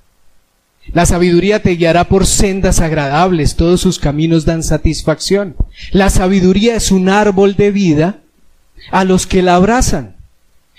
La 0.94 1.06
sabiduría 1.06 1.62
te 1.62 1.76
guiará 1.76 2.06
por 2.06 2.26
sendas 2.26 2.80
agradables, 2.80 3.56
todos 3.56 3.80
sus 3.80 4.00
caminos 4.00 4.46
dan 4.46 4.64
satisfacción. 4.64 5.56
La 5.92 6.10
sabiduría 6.10 6.76
es 6.76 6.92
un 6.92 7.08
árbol 7.08 7.56
de 7.56 7.72
vida 7.72 8.20
a 8.90 9.06
los 9.06 9.28
que 9.28 9.42
la 9.42 9.56
abrazan. 9.56 10.16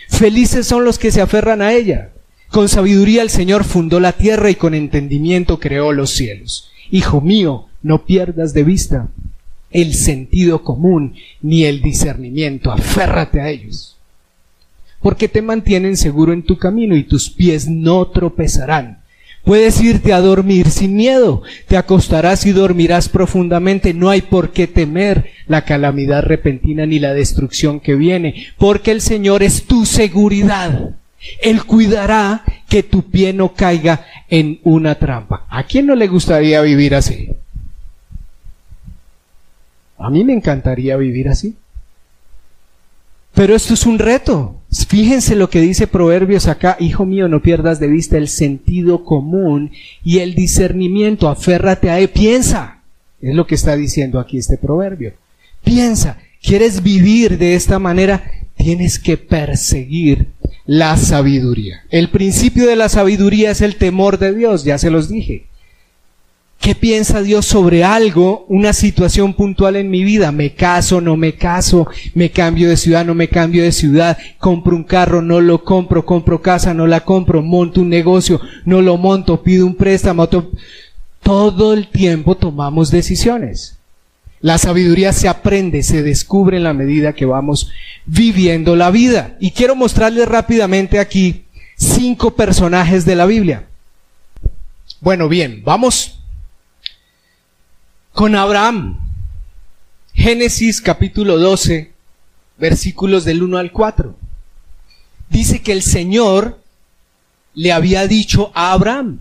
Felices 0.08 0.66
son 0.66 0.84
los 0.84 0.98
que 0.98 1.12
se 1.12 1.22
aferran 1.22 1.62
a 1.62 1.72
ella. 1.72 2.11
Con 2.52 2.68
sabiduría 2.68 3.22
el 3.22 3.30
Señor 3.30 3.64
fundó 3.64 3.98
la 3.98 4.12
tierra 4.12 4.50
y 4.50 4.56
con 4.56 4.74
entendimiento 4.74 5.58
creó 5.58 5.90
los 5.90 6.10
cielos. 6.10 6.70
Hijo 6.90 7.22
mío, 7.22 7.68
no 7.82 8.04
pierdas 8.04 8.52
de 8.52 8.62
vista 8.62 9.08
el 9.70 9.94
sentido 9.94 10.62
común 10.62 11.14
ni 11.40 11.64
el 11.64 11.80
discernimiento, 11.80 12.70
aférrate 12.70 13.40
a 13.40 13.48
ellos. 13.48 13.96
Porque 15.00 15.28
te 15.28 15.40
mantienen 15.40 15.96
seguro 15.96 16.34
en 16.34 16.42
tu 16.42 16.58
camino 16.58 16.94
y 16.94 17.04
tus 17.04 17.30
pies 17.30 17.68
no 17.68 18.08
tropezarán. 18.08 18.98
Puedes 19.44 19.80
irte 19.80 20.12
a 20.12 20.20
dormir 20.20 20.68
sin 20.68 20.94
miedo, 20.94 21.42
te 21.68 21.78
acostarás 21.78 22.44
y 22.44 22.52
dormirás 22.52 23.08
profundamente, 23.08 23.94
no 23.94 24.10
hay 24.10 24.20
por 24.20 24.50
qué 24.50 24.66
temer 24.66 25.30
la 25.46 25.64
calamidad 25.64 26.22
repentina 26.22 26.84
ni 26.84 26.98
la 26.98 27.14
destrucción 27.14 27.80
que 27.80 27.94
viene, 27.94 28.48
porque 28.58 28.90
el 28.90 29.00
Señor 29.00 29.42
es 29.42 29.64
tu 29.64 29.86
seguridad. 29.86 30.96
Él 31.40 31.64
cuidará 31.64 32.44
que 32.68 32.82
tu 32.82 33.10
pie 33.10 33.32
no 33.32 33.54
caiga 33.54 34.06
en 34.28 34.60
una 34.64 34.94
trampa. 34.96 35.46
¿A 35.48 35.64
quién 35.64 35.86
no 35.86 35.94
le 35.94 36.08
gustaría 36.08 36.60
vivir 36.62 36.94
así? 36.94 37.30
A 39.98 40.10
mí 40.10 40.24
me 40.24 40.32
encantaría 40.32 40.96
vivir 40.96 41.28
así. 41.28 41.54
Pero 43.34 43.54
esto 43.54 43.74
es 43.74 43.86
un 43.86 43.98
reto. 43.98 44.60
Fíjense 44.88 45.36
lo 45.36 45.48
que 45.48 45.60
dice 45.60 45.86
Proverbios 45.86 46.48
acá, 46.48 46.76
hijo 46.80 47.06
mío, 47.06 47.28
no 47.28 47.40
pierdas 47.40 47.80
de 47.80 47.88
vista 47.88 48.18
el 48.18 48.28
sentido 48.28 49.04
común 49.04 49.72
y 50.04 50.18
el 50.18 50.34
discernimiento, 50.34 51.28
aférrate 51.28 51.90
a 51.90 51.98
él, 51.98 52.08
piensa. 52.08 52.80
Es 53.20 53.34
lo 53.34 53.46
que 53.46 53.54
está 53.54 53.76
diciendo 53.76 54.18
aquí 54.18 54.38
este 54.38 54.58
proverbio. 54.58 55.14
Piensa, 55.62 56.18
¿quieres 56.42 56.82
vivir 56.82 57.38
de 57.38 57.54
esta 57.54 57.78
manera? 57.78 58.22
Tienes 58.62 59.00
que 59.00 59.16
perseguir 59.16 60.28
la 60.66 60.96
sabiduría. 60.96 61.82
El 61.90 62.10
principio 62.10 62.68
de 62.68 62.76
la 62.76 62.88
sabiduría 62.88 63.50
es 63.50 63.60
el 63.60 63.74
temor 63.74 64.20
de 64.20 64.32
Dios, 64.32 64.62
ya 64.62 64.78
se 64.78 64.88
los 64.88 65.08
dije. 65.08 65.46
¿Qué 66.60 66.76
piensa 66.76 67.22
Dios 67.22 67.44
sobre 67.44 67.82
algo, 67.82 68.46
una 68.48 68.72
situación 68.72 69.34
puntual 69.34 69.74
en 69.74 69.90
mi 69.90 70.04
vida? 70.04 70.30
¿Me 70.30 70.54
caso, 70.54 71.00
no 71.00 71.16
me 71.16 71.34
caso? 71.34 71.88
¿Me 72.14 72.30
cambio 72.30 72.68
de 72.68 72.76
ciudad, 72.76 73.04
no 73.04 73.14
me 73.14 73.26
cambio 73.26 73.64
de 73.64 73.72
ciudad? 73.72 74.16
¿Compro 74.38 74.76
un 74.76 74.84
carro, 74.84 75.22
no 75.22 75.40
lo 75.40 75.64
compro? 75.64 76.06
¿Compro 76.06 76.40
casa, 76.40 76.72
no 76.72 76.86
la 76.86 77.00
compro? 77.00 77.42
¿Monto 77.42 77.80
un 77.80 77.88
negocio, 77.88 78.40
no 78.64 78.80
lo 78.80 78.96
monto? 78.96 79.42
¿Pido 79.42 79.66
un 79.66 79.74
préstamo? 79.74 80.28
Todo 81.20 81.72
el 81.74 81.88
tiempo 81.88 82.36
tomamos 82.36 82.92
decisiones. 82.92 83.81
La 84.42 84.58
sabiduría 84.58 85.12
se 85.12 85.28
aprende, 85.28 85.84
se 85.84 86.02
descubre 86.02 86.56
en 86.56 86.64
la 86.64 86.74
medida 86.74 87.12
que 87.12 87.24
vamos 87.24 87.70
viviendo 88.04 88.74
la 88.74 88.90
vida. 88.90 89.36
Y 89.38 89.52
quiero 89.52 89.76
mostrarles 89.76 90.26
rápidamente 90.26 90.98
aquí 90.98 91.44
cinco 91.76 92.34
personajes 92.34 93.04
de 93.04 93.14
la 93.14 93.26
Biblia. 93.26 93.68
Bueno, 95.00 95.28
bien, 95.28 95.62
vamos 95.64 96.18
con 98.12 98.34
Abraham. 98.34 98.98
Génesis 100.12 100.80
capítulo 100.80 101.38
12, 101.38 101.92
versículos 102.58 103.24
del 103.24 103.44
1 103.44 103.58
al 103.58 103.70
4. 103.70 104.14
Dice 105.30 105.62
que 105.62 105.72
el 105.72 105.82
Señor 105.82 106.60
le 107.54 107.72
había 107.72 108.06
dicho 108.06 108.50
a 108.54 108.72
Abraham, 108.72 109.20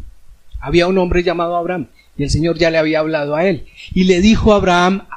había 0.59 0.87
un 0.87 0.97
hombre 0.97 1.23
llamado 1.23 1.55
Abraham, 1.55 1.87
y 2.21 2.23
el 2.23 2.29
Señor 2.29 2.57
ya 2.57 2.69
le 2.69 2.77
había 2.77 2.99
hablado 2.99 3.35
a 3.35 3.45
él, 3.45 3.65
y 3.93 4.05
le 4.05 4.21
dijo 4.21 4.53
a 4.53 4.57
Abraham, 4.57 5.07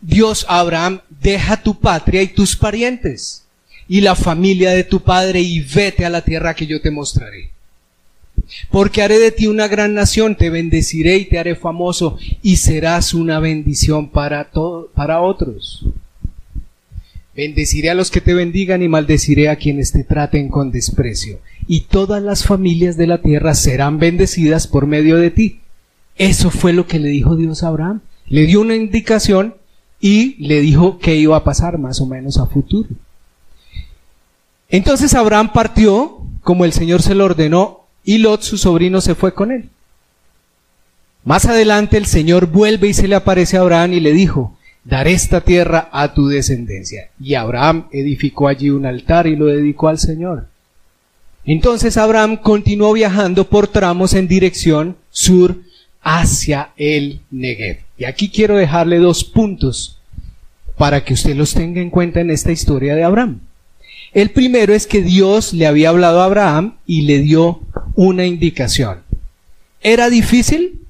Dios 0.00 0.44
a 0.48 0.60
Abraham, 0.60 1.00
deja 1.08 1.62
tu 1.62 1.78
patria 1.78 2.22
y 2.22 2.28
tus 2.28 2.56
parientes, 2.56 3.44
y 3.88 4.00
la 4.02 4.16
familia 4.16 4.70
de 4.72 4.84
tu 4.84 5.00
padre, 5.00 5.40
y 5.40 5.60
vete 5.60 6.04
a 6.04 6.10
la 6.10 6.22
tierra 6.22 6.54
que 6.54 6.66
yo 6.66 6.80
te 6.80 6.90
mostraré 6.90 7.50
porque 8.70 9.02
haré 9.02 9.18
de 9.18 9.30
ti 9.30 9.46
una 9.46 9.68
gran 9.68 9.94
nación, 9.94 10.36
te 10.36 10.50
bendeciré 10.50 11.16
y 11.18 11.24
te 11.26 11.38
haré 11.38 11.54
famoso 11.54 12.18
y 12.42 12.56
serás 12.56 13.14
una 13.14 13.40
bendición 13.40 14.08
para, 14.08 14.50
para 14.94 15.20
otros. 15.20 15.86
Bendeciré 17.34 17.90
a 17.90 17.94
los 17.94 18.10
que 18.10 18.20
te 18.20 18.34
bendigan 18.34 18.82
y 18.82 18.88
maldeciré 18.88 19.48
a 19.48 19.56
quienes 19.56 19.92
te 19.92 20.04
traten 20.04 20.48
con 20.48 20.72
desprecio. 20.72 21.38
Y 21.66 21.82
todas 21.82 22.22
las 22.22 22.44
familias 22.44 22.96
de 22.96 23.06
la 23.06 23.22
tierra 23.22 23.54
serán 23.54 23.98
bendecidas 23.98 24.66
por 24.66 24.86
medio 24.86 25.16
de 25.16 25.30
ti. 25.30 25.59
Eso 26.20 26.50
fue 26.50 26.74
lo 26.74 26.86
que 26.86 26.98
le 26.98 27.08
dijo 27.08 27.34
Dios 27.34 27.62
a 27.62 27.68
Abraham. 27.68 28.02
Le 28.26 28.44
dio 28.44 28.60
una 28.60 28.76
indicación 28.76 29.54
y 29.98 30.36
le 30.46 30.60
dijo 30.60 30.98
que 30.98 31.16
iba 31.16 31.34
a 31.34 31.44
pasar 31.44 31.78
más 31.78 31.98
o 32.02 32.04
menos 32.04 32.36
a 32.36 32.44
futuro. 32.44 32.90
Entonces 34.68 35.14
Abraham 35.14 35.50
partió, 35.54 36.18
como 36.42 36.66
el 36.66 36.74
Señor 36.74 37.00
se 37.00 37.14
lo 37.14 37.24
ordenó, 37.24 37.86
y 38.04 38.18
Lot, 38.18 38.42
su 38.42 38.58
sobrino, 38.58 39.00
se 39.00 39.14
fue 39.14 39.32
con 39.32 39.50
él. 39.50 39.70
Más 41.24 41.46
adelante 41.46 41.96
el 41.96 42.04
Señor 42.04 42.48
vuelve 42.48 42.88
y 42.88 42.92
se 42.92 43.08
le 43.08 43.14
aparece 43.14 43.56
a 43.56 43.62
Abraham 43.62 43.94
y 43.94 44.00
le 44.00 44.12
dijo, 44.12 44.58
daré 44.84 45.12
esta 45.12 45.40
tierra 45.40 45.88
a 45.90 46.12
tu 46.12 46.28
descendencia. 46.28 47.08
Y 47.18 47.32
Abraham 47.32 47.86
edificó 47.92 48.46
allí 48.46 48.68
un 48.68 48.84
altar 48.84 49.26
y 49.26 49.36
lo 49.36 49.46
dedicó 49.46 49.88
al 49.88 49.98
Señor. 49.98 50.48
Entonces 51.46 51.96
Abraham 51.96 52.36
continuó 52.36 52.92
viajando 52.92 53.48
por 53.48 53.68
tramos 53.68 54.12
en 54.12 54.28
dirección 54.28 54.96
sur 55.08 55.56
hacia 56.02 56.70
el 56.76 57.20
Negev. 57.30 57.80
Y 57.98 58.04
aquí 58.04 58.30
quiero 58.30 58.56
dejarle 58.56 58.98
dos 58.98 59.24
puntos 59.24 59.98
para 60.76 61.04
que 61.04 61.14
usted 61.14 61.36
los 61.36 61.52
tenga 61.52 61.80
en 61.80 61.90
cuenta 61.90 62.20
en 62.20 62.30
esta 62.30 62.52
historia 62.52 62.94
de 62.94 63.04
Abraham. 63.04 63.40
El 64.12 64.30
primero 64.30 64.74
es 64.74 64.86
que 64.86 65.02
Dios 65.02 65.52
le 65.52 65.66
había 65.66 65.90
hablado 65.90 66.20
a 66.20 66.24
Abraham 66.24 66.76
y 66.86 67.02
le 67.02 67.18
dio 67.18 67.60
una 67.94 68.24
indicación. 68.24 69.02
¿Era 69.82 70.10
difícil 70.10 70.80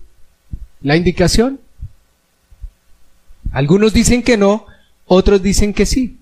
la 0.81 0.97
indicación? 0.97 1.61
Algunos 3.53 3.93
dicen 3.93 4.23
que 4.23 4.37
no, 4.37 4.67
otros 5.07 5.43
dicen 5.43 5.75
que 5.75 5.87
sí. 5.87 6.17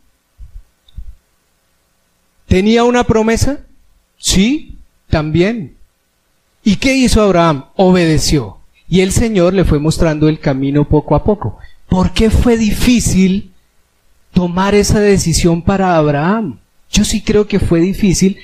¿Tenía 2.46 2.84
una 2.84 3.04
promesa? 3.04 3.60
Sí, 4.16 4.78
también. 5.08 5.76
¿Y 6.64 6.76
qué 6.76 6.94
hizo 6.94 7.22
Abraham? 7.22 7.66
Obedeció. 7.76 8.57
Y 8.88 9.00
el 9.00 9.12
Señor 9.12 9.54
le 9.54 9.64
fue 9.64 9.78
mostrando 9.78 10.28
el 10.28 10.40
camino 10.40 10.88
poco 10.88 11.14
a 11.14 11.24
poco. 11.24 11.58
¿Por 11.88 12.12
qué 12.12 12.30
fue 12.30 12.56
difícil 12.56 13.52
tomar 14.32 14.74
esa 14.74 15.00
decisión 15.00 15.62
para 15.62 15.96
Abraham? 15.96 16.58
Yo 16.90 17.04
sí 17.04 17.22
creo 17.22 17.46
que 17.46 17.60
fue 17.60 17.80
difícil 17.80 18.38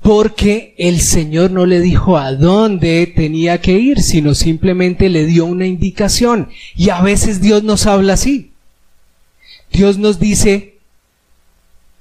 porque 0.00 0.74
el 0.76 1.00
Señor 1.00 1.50
no 1.50 1.64
le 1.64 1.80
dijo 1.80 2.18
a 2.18 2.32
dónde 2.32 3.06
tenía 3.06 3.60
que 3.60 3.72
ir, 3.72 4.02
sino 4.02 4.34
simplemente 4.34 5.08
le 5.08 5.24
dio 5.24 5.46
una 5.46 5.66
indicación. 5.66 6.50
Y 6.76 6.90
a 6.90 7.00
veces 7.00 7.40
Dios 7.40 7.62
nos 7.62 7.86
habla 7.86 8.12
así. 8.12 8.52
Dios 9.72 9.98
nos 9.98 10.20
dice, 10.20 10.78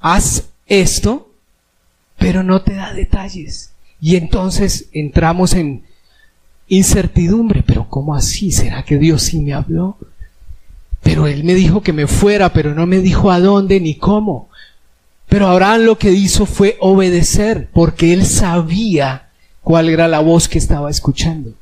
haz 0.02 0.50
esto, 0.68 1.32
pero 2.18 2.44
no 2.44 2.62
te 2.62 2.74
da 2.74 2.94
detalles. 2.94 3.72
Y 4.02 4.18
entonces 4.18 4.90
entramos 4.92 5.54
en 5.54 5.86
incertidumbre, 6.76 7.64
pero 7.66 7.88
¿cómo 7.90 8.16
así? 8.16 8.52
¿Será 8.52 8.84
que 8.84 8.98
Dios 8.98 9.24
sí 9.24 9.40
me 9.40 9.54
habló? 9.54 9.98
Pero 11.02 11.28
Él 11.28 11.44
me 11.44 11.54
dijo 11.54 11.82
que 11.82 11.94
me 11.94 12.08
fuera, 12.08 12.54
pero 12.54 12.74
no 12.74 12.86
me 12.86 13.00
dijo 13.00 13.32
a 13.32 13.40
dónde 13.40 13.80
ni 13.80 13.96
cómo. 13.96 14.50
Pero 15.34 15.48
Abraham 15.48 15.82
lo 15.82 15.98
que 15.98 16.12
hizo 16.12 16.46
fue 16.46 16.78
obedecer, 16.80 17.68
porque 17.74 18.14
él 18.14 18.24
sabía 18.24 19.30
cuál 19.64 19.90
era 19.90 20.08
la 20.08 20.20
voz 20.20 20.48
que 20.48 20.60
estaba 20.60 20.92
escuchando. 20.92 21.54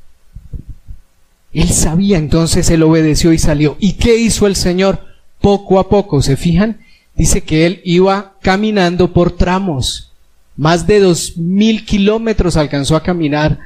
Él 1.53 1.69
sabía, 1.69 2.17
entonces 2.17 2.69
él 2.69 2.83
obedeció 2.83 3.31
y 3.31 3.37
salió. 3.37 3.77
¿Y 3.79 3.93
qué 3.93 4.17
hizo 4.17 4.45
el 4.45 4.57
Señor? 4.57 4.99
Poco 5.39 5.79
a 5.79 5.87
poco, 5.87 6.21
¿se 6.21 6.35
fijan? 6.35 6.81
Dice 7.15 7.43
que 7.43 7.65
él 7.65 7.81
iba 7.85 8.33
caminando 8.41 9.13
por 9.13 9.31
tramos. 9.31 10.11
Más 10.57 10.85
de 10.85 10.99
dos 10.99 11.37
mil 11.37 11.85
kilómetros 11.85 12.57
alcanzó 12.57 12.97
a 12.97 13.03
caminar. 13.03 13.57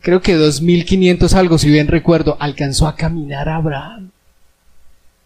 Creo 0.00 0.20
que 0.20 0.34
dos 0.34 0.60
mil 0.60 0.84
quinientos 0.84 1.34
algo, 1.34 1.58
si 1.58 1.70
bien 1.70 1.88
recuerdo, 1.88 2.36
alcanzó 2.40 2.86
a 2.86 2.96
caminar 2.96 3.48
Abraham 3.48 4.10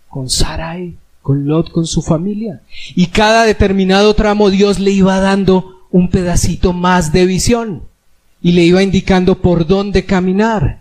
con 0.08 0.28
Sarai 0.28 0.96
con 1.22 1.46
Lot, 1.46 1.70
con 1.70 1.86
su 1.86 2.02
familia. 2.02 2.60
Y 2.94 3.06
cada 3.06 3.44
determinado 3.44 4.14
tramo 4.14 4.50
Dios 4.50 4.78
le 4.78 4.90
iba 4.90 5.20
dando 5.20 5.86
un 5.90 6.10
pedacito 6.10 6.72
más 6.72 7.12
de 7.12 7.26
visión 7.26 7.82
y 8.42 8.52
le 8.52 8.62
iba 8.62 8.82
indicando 8.82 9.40
por 9.40 9.66
dónde 9.66 10.04
caminar. 10.04 10.80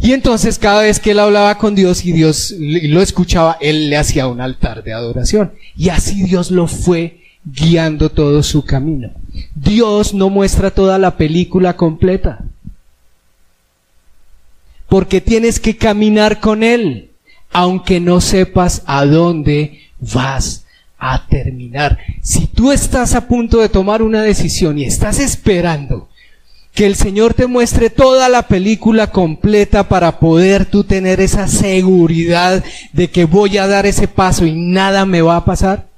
Y 0.00 0.12
entonces 0.12 0.58
cada 0.58 0.82
vez 0.82 1.00
que 1.00 1.12
él 1.12 1.18
hablaba 1.18 1.56
con 1.58 1.74
Dios 1.74 2.04
y 2.04 2.12
Dios 2.12 2.54
lo 2.58 3.00
escuchaba, 3.00 3.56
él 3.60 3.90
le 3.90 3.96
hacía 3.96 4.26
un 4.26 4.40
altar 4.40 4.82
de 4.82 4.92
adoración. 4.92 5.52
Y 5.76 5.88
así 5.88 6.22
Dios 6.22 6.50
lo 6.50 6.66
fue 6.66 7.20
guiando 7.44 8.10
todo 8.10 8.42
su 8.42 8.64
camino. 8.64 9.10
Dios 9.54 10.14
no 10.14 10.30
muestra 10.30 10.70
toda 10.70 10.98
la 10.98 11.16
película 11.16 11.76
completa. 11.76 12.44
Porque 14.88 15.20
tienes 15.20 15.60
que 15.60 15.76
caminar 15.76 16.40
con 16.40 16.62
Él 16.62 17.08
aunque 17.52 18.00
no 18.00 18.20
sepas 18.20 18.82
a 18.86 19.04
dónde 19.04 19.80
vas 19.98 20.64
a 20.98 21.26
terminar. 21.28 21.98
Si 22.22 22.46
tú 22.46 22.72
estás 22.72 23.14
a 23.14 23.26
punto 23.28 23.58
de 23.58 23.68
tomar 23.68 24.02
una 24.02 24.22
decisión 24.22 24.78
y 24.78 24.84
estás 24.84 25.20
esperando 25.20 26.08
que 26.74 26.86
el 26.86 26.94
Señor 26.94 27.34
te 27.34 27.46
muestre 27.46 27.90
toda 27.90 28.28
la 28.28 28.46
película 28.46 29.10
completa 29.10 29.88
para 29.88 30.20
poder 30.20 30.66
tú 30.66 30.84
tener 30.84 31.20
esa 31.20 31.48
seguridad 31.48 32.62
de 32.92 33.10
que 33.10 33.24
voy 33.24 33.58
a 33.58 33.66
dar 33.66 33.86
ese 33.86 34.06
paso 34.06 34.46
y 34.46 34.52
nada 34.52 35.04
me 35.04 35.22
va 35.22 35.36
a 35.36 35.44
pasar, 35.44 35.88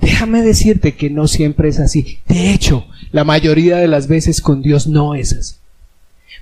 déjame 0.00 0.42
decirte 0.42 0.94
que 0.94 1.10
no 1.10 1.28
siempre 1.28 1.68
es 1.68 1.78
así. 1.78 2.20
De 2.26 2.52
hecho, 2.52 2.86
la 3.12 3.24
mayoría 3.24 3.76
de 3.76 3.88
las 3.88 4.06
veces 4.08 4.40
con 4.40 4.62
Dios 4.62 4.86
no 4.86 5.14
es 5.14 5.32
así. 5.34 5.56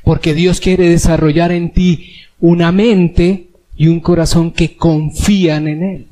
Porque 0.05 0.35
Dios 0.35 0.61
quiere 0.61 0.89
desarrollar 0.89 1.51
en 1.51 1.73
ti 1.73 2.15
una 2.39 2.73
mente 2.73 3.49
y 3.77 3.89
un 3.89 4.01
corazón 4.01 4.53
que 4.53 4.77
confían 4.77 5.67
en 5.67 5.83
Él. 5.83 6.09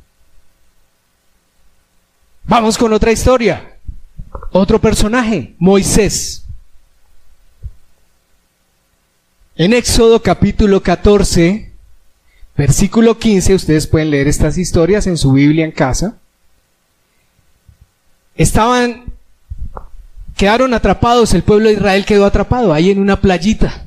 Vamos 2.45 2.77
con 2.77 2.93
otra 2.93 3.13
historia. 3.13 3.77
Otro 4.51 4.81
personaje, 4.81 5.55
Moisés. 5.59 6.45
En 9.57 9.73
Éxodo 9.75 10.23
capítulo 10.23 10.83
14, 10.83 11.73
versículo 12.57 13.19
15, 13.19 13.55
ustedes 13.55 13.87
pueden 13.87 14.11
leer 14.11 14.27
estas 14.27 14.57
historias 14.59 15.07
en 15.07 15.19
su 15.19 15.33
Biblia 15.33 15.65
en 15.65 15.73
casa. 15.73 16.17
Estaban, 18.35 19.12
quedaron 20.37 20.75
atrapados, 20.75 21.35
el 21.35 21.43
pueblo 21.43 21.69
de 21.69 21.75
Israel 21.75 22.05
quedó 22.05 22.27
atrapado 22.27 22.73
ahí 22.73 22.91
en 22.91 22.99
una 22.99 23.21
playita. 23.21 23.85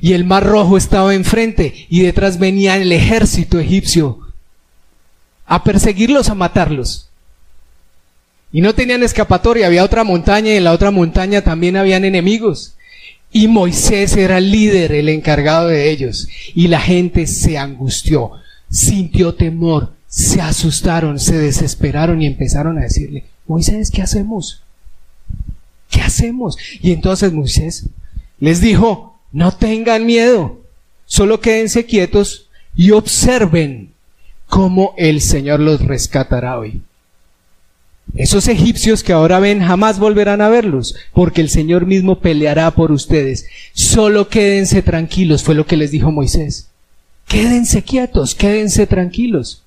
Y 0.00 0.12
el 0.12 0.24
mar 0.24 0.44
rojo 0.46 0.76
estaba 0.76 1.14
enfrente 1.14 1.86
y 1.88 2.02
detrás 2.02 2.38
venía 2.38 2.76
el 2.76 2.92
ejército 2.92 3.58
egipcio 3.58 4.20
a 5.44 5.64
perseguirlos, 5.64 6.28
a 6.28 6.34
matarlos. 6.34 7.08
Y 8.52 8.60
no 8.60 8.74
tenían 8.74 9.02
escapatoria, 9.02 9.66
había 9.66 9.84
otra 9.84 10.04
montaña 10.04 10.52
y 10.52 10.56
en 10.56 10.64
la 10.64 10.72
otra 10.72 10.90
montaña 10.90 11.42
también 11.42 11.76
habían 11.76 12.04
enemigos. 12.04 12.74
Y 13.30 13.48
Moisés 13.48 14.16
era 14.16 14.38
el 14.38 14.50
líder, 14.50 14.92
el 14.92 15.08
encargado 15.08 15.68
de 15.68 15.90
ellos. 15.90 16.28
Y 16.54 16.68
la 16.68 16.80
gente 16.80 17.26
se 17.26 17.58
angustió, 17.58 18.32
sintió 18.70 19.34
temor, 19.34 19.92
se 20.06 20.40
asustaron, 20.40 21.18
se 21.18 21.36
desesperaron 21.36 22.22
y 22.22 22.26
empezaron 22.26 22.78
a 22.78 22.82
decirle, 22.82 23.24
Moisés, 23.46 23.90
¿qué 23.90 24.02
hacemos? 24.02 24.62
¿Qué 25.90 26.00
hacemos? 26.00 26.56
Y 26.80 26.92
entonces 26.92 27.32
Moisés 27.32 27.86
les 28.40 28.60
dijo, 28.60 29.18
no 29.32 29.52
tengan 29.52 30.06
miedo, 30.06 30.60
solo 31.06 31.40
quédense 31.40 31.86
quietos 31.86 32.48
y 32.74 32.92
observen 32.92 33.92
cómo 34.46 34.94
el 34.96 35.20
Señor 35.20 35.60
los 35.60 35.84
rescatará 35.84 36.58
hoy. 36.58 36.82
Esos 38.16 38.48
egipcios 38.48 39.02
que 39.02 39.12
ahora 39.12 39.38
ven 39.38 39.60
jamás 39.60 39.98
volverán 39.98 40.40
a 40.40 40.48
verlos, 40.48 40.94
porque 41.12 41.40
el 41.40 41.50
Señor 41.50 41.86
mismo 41.86 42.20
peleará 42.20 42.70
por 42.70 42.90
ustedes. 42.90 43.46
Solo 43.74 44.28
quédense 44.28 44.82
tranquilos, 44.82 45.42
fue 45.42 45.54
lo 45.54 45.66
que 45.66 45.76
les 45.76 45.90
dijo 45.90 46.10
Moisés. 46.10 46.68
Quédense 47.26 47.82
quietos, 47.82 48.34
quédense 48.34 48.86
tranquilos. 48.86 49.62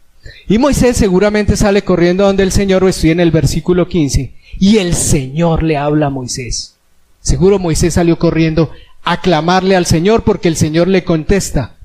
Y 0.47 0.57
Moisés 0.57 0.97
seguramente 0.97 1.55
sale 1.55 1.83
corriendo 1.83 2.25
donde 2.25 2.43
el 2.43 2.51
Señor, 2.51 2.87
estoy 2.87 3.11
en 3.11 3.19
el 3.19 3.31
versículo 3.31 3.87
15, 3.87 4.33
y 4.59 4.77
el 4.77 4.93
Señor 4.93 5.63
le 5.63 5.77
habla 5.77 6.07
a 6.07 6.09
Moisés. 6.09 6.75
Seguro 7.21 7.59
Moisés 7.59 7.93
salió 7.93 8.17
corriendo 8.17 8.71
a 9.03 9.21
clamarle 9.21 9.75
al 9.75 9.85
Señor 9.85 10.23
porque 10.23 10.47
el 10.47 10.55
Señor 10.55 10.87
le 10.87 11.03
contesta, 11.03 11.75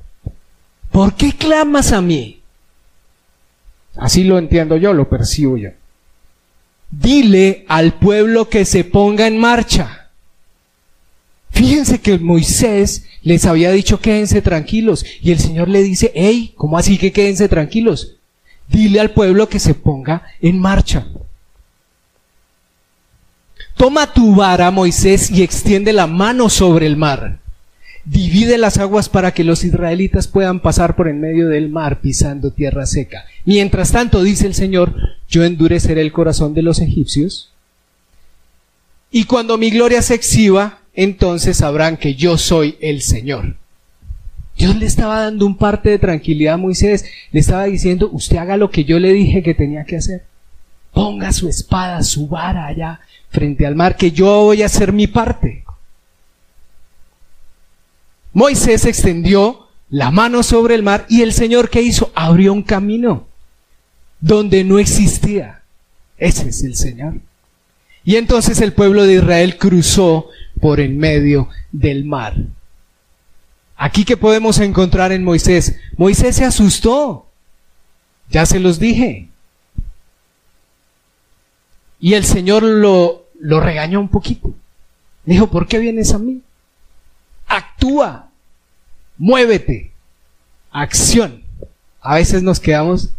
¿por 0.90 1.14
qué 1.14 1.32
clamas 1.32 1.92
a 1.92 2.00
mí? 2.00 2.40
Así 3.96 4.24
lo 4.24 4.38
entiendo 4.38 4.76
yo, 4.76 4.92
lo 4.92 5.08
percibo 5.08 5.56
yo. 5.56 5.70
Dile 6.90 7.64
al 7.68 7.94
pueblo 7.94 8.48
que 8.48 8.64
se 8.64 8.84
ponga 8.84 9.26
en 9.26 9.38
marcha. 9.38 10.10
Fíjense 11.50 12.00
que 12.00 12.18
Moisés 12.18 13.04
les 13.22 13.46
había 13.46 13.72
dicho 13.72 13.98
quédense 13.98 14.42
tranquilos 14.42 15.04
y 15.22 15.32
el 15.32 15.38
Señor 15.38 15.68
le 15.68 15.82
dice, 15.82 16.12
hey, 16.14 16.52
¿cómo 16.56 16.76
así 16.76 16.98
que 16.98 17.12
quédense 17.12 17.48
tranquilos? 17.48 18.16
Dile 18.68 19.00
al 19.00 19.12
pueblo 19.12 19.48
que 19.48 19.58
se 19.58 19.74
ponga 19.74 20.22
en 20.40 20.60
marcha. 20.60 21.06
Toma 23.76 24.12
tu 24.12 24.34
vara, 24.34 24.70
Moisés, 24.70 25.30
y 25.30 25.42
extiende 25.42 25.92
la 25.92 26.06
mano 26.06 26.48
sobre 26.48 26.86
el 26.86 26.96
mar. 26.96 27.40
Divide 28.06 28.56
las 28.56 28.78
aguas 28.78 29.08
para 29.10 29.34
que 29.34 29.44
los 29.44 29.64
israelitas 29.64 30.28
puedan 30.28 30.60
pasar 30.60 30.96
por 30.96 31.08
en 31.08 31.20
medio 31.20 31.48
del 31.48 31.68
mar 31.68 32.00
pisando 32.00 32.52
tierra 32.52 32.86
seca. 32.86 33.26
Mientras 33.44 33.92
tanto, 33.92 34.22
dice 34.22 34.46
el 34.46 34.54
Señor, 34.54 34.94
yo 35.28 35.44
endureceré 35.44 36.00
el 36.00 36.12
corazón 36.12 36.54
de 36.54 36.62
los 36.62 36.80
egipcios. 36.80 37.52
Y 39.10 39.24
cuando 39.24 39.58
mi 39.58 39.70
gloria 39.70 40.00
se 40.00 40.14
exhiba, 40.14 40.78
entonces 40.94 41.58
sabrán 41.58 41.98
que 41.98 42.14
yo 42.14 42.38
soy 42.38 42.76
el 42.80 43.02
Señor. 43.02 43.56
Dios 44.56 44.74
le 44.76 44.86
estaba 44.86 45.20
dando 45.20 45.44
un 45.44 45.58
parte 45.58 45.90
de 45.90 45.98
tranquilidad 45.98 46.54
a 46.54 46.58
Moisés, 46.58 47.04
le 47.30 47.40
estaba 47.40 47.64
diciendo, 47.64 48.08
usted 48.10 48.38
haga 48.38 48.56
lo 48.56 48.70
que 48.70 48.84
yo 48.84 48.98
le 48.98 49.12
dije 49.12 49.42
que 49.42 49.52
tenía 49.52 49.84
que 49.84 49.96
hacer. 49.96 50.24
Ponga 50.92 51.30
su 51.32 51.46
espada, 51.46 52.02
su 52.02 52.26
vara 52.26 52.66
allá 52.66 53.00
frente 53.36 53.66
al 53.66 53.76
mar, 53.76 53.96
que 53.96 54.12
yo 54.12 54.44
voy 54.44 54.62
a 54.62 54.66
hacer 54.66 54.94
mi 54.94 55.06
parte. 55.06 55.62
Moisés 58.32 58.86
extendió 58.86 59.68
la 59.90 60.10
mano 60.10 60.42
sobre 60.42 60.74
el 60.74 60.82
mar 60.82 61.04
y 61.10 61.20
el 61.20 61.34
Señor 61.34 61.68
que 61.68 61.82
hizo 61.82 62.10
abrió 62.14 62.54
un 62.54 62.62
camino 62.62 63.26
donde 64.20 64.64
no 64.64 64.78
existía. 64.78 65.60
Ese 66.16 66.48
es 66.48 66.64
el 66.64 66.76
Señor. 66.76 67.14
Y 68.04 68.16
entonces 68.16 68.62
el 68.62 68.72
pueblo 68.72 69.02
de 69.02 69.16
Israel 69.16 69.58
cruzó 69.58 70.30
por 70.58 70.80
en 70.80 70.96
medio 70.96 71.50
del 71.72 72.06
mar. 72.06 72.36
Aquí 73.76 74.06
que 74.06 74.16
podemos 74.16 74.60
encontrar 74.60 75.12
en 75.12 75.24
Moisés. 75.24 75.78
Moisés 75.98 76.36
se 76.36 76.46
asustó. 76.46 77.26
Ya 78.30 78.46
se 78.46 78.60
los 78.60 78.78
dije. 78.78 79.28
Y 82.00 82.14
el 82.14 82.24
Señor 82.24 82.62
lo 82.62 83.25
lo 83.40 83.60
regañó 83.60 84.00
un 84.00 84.08
poquito. 84.08 84.54
dijo, 85.24 85.48
¿por 85.48 85.66
qué 85.66 85.78
vienes 85.78 86.12
a 86.12 86.18
mí? 86.18 86.42
Actúa, 87.46 88.30
muévete, 89.18 89.92
acción. 90.70 91.42
A 92.00 92.16
veces 92.16 92.42
nos 92.42 92.60
quedamos 92.60 93.10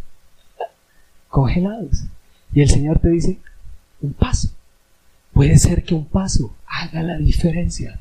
congelados. 1.29 2.03
Y 2.53 2.61
el 2.61 2.69
Señor 2.69 2.99
te 2.99 3.09
dice, 3.09 3.37
un 4.01 4.13
paso. 4.13 4.49
Puede 5.33 5.57
ser 5.57 5.83
que 5.83 5.93
un 5.93 6.05
paso 6.05 6.55
haga 6.65 7.03
la 7.03 7.17
diferencia. 7.17 7.99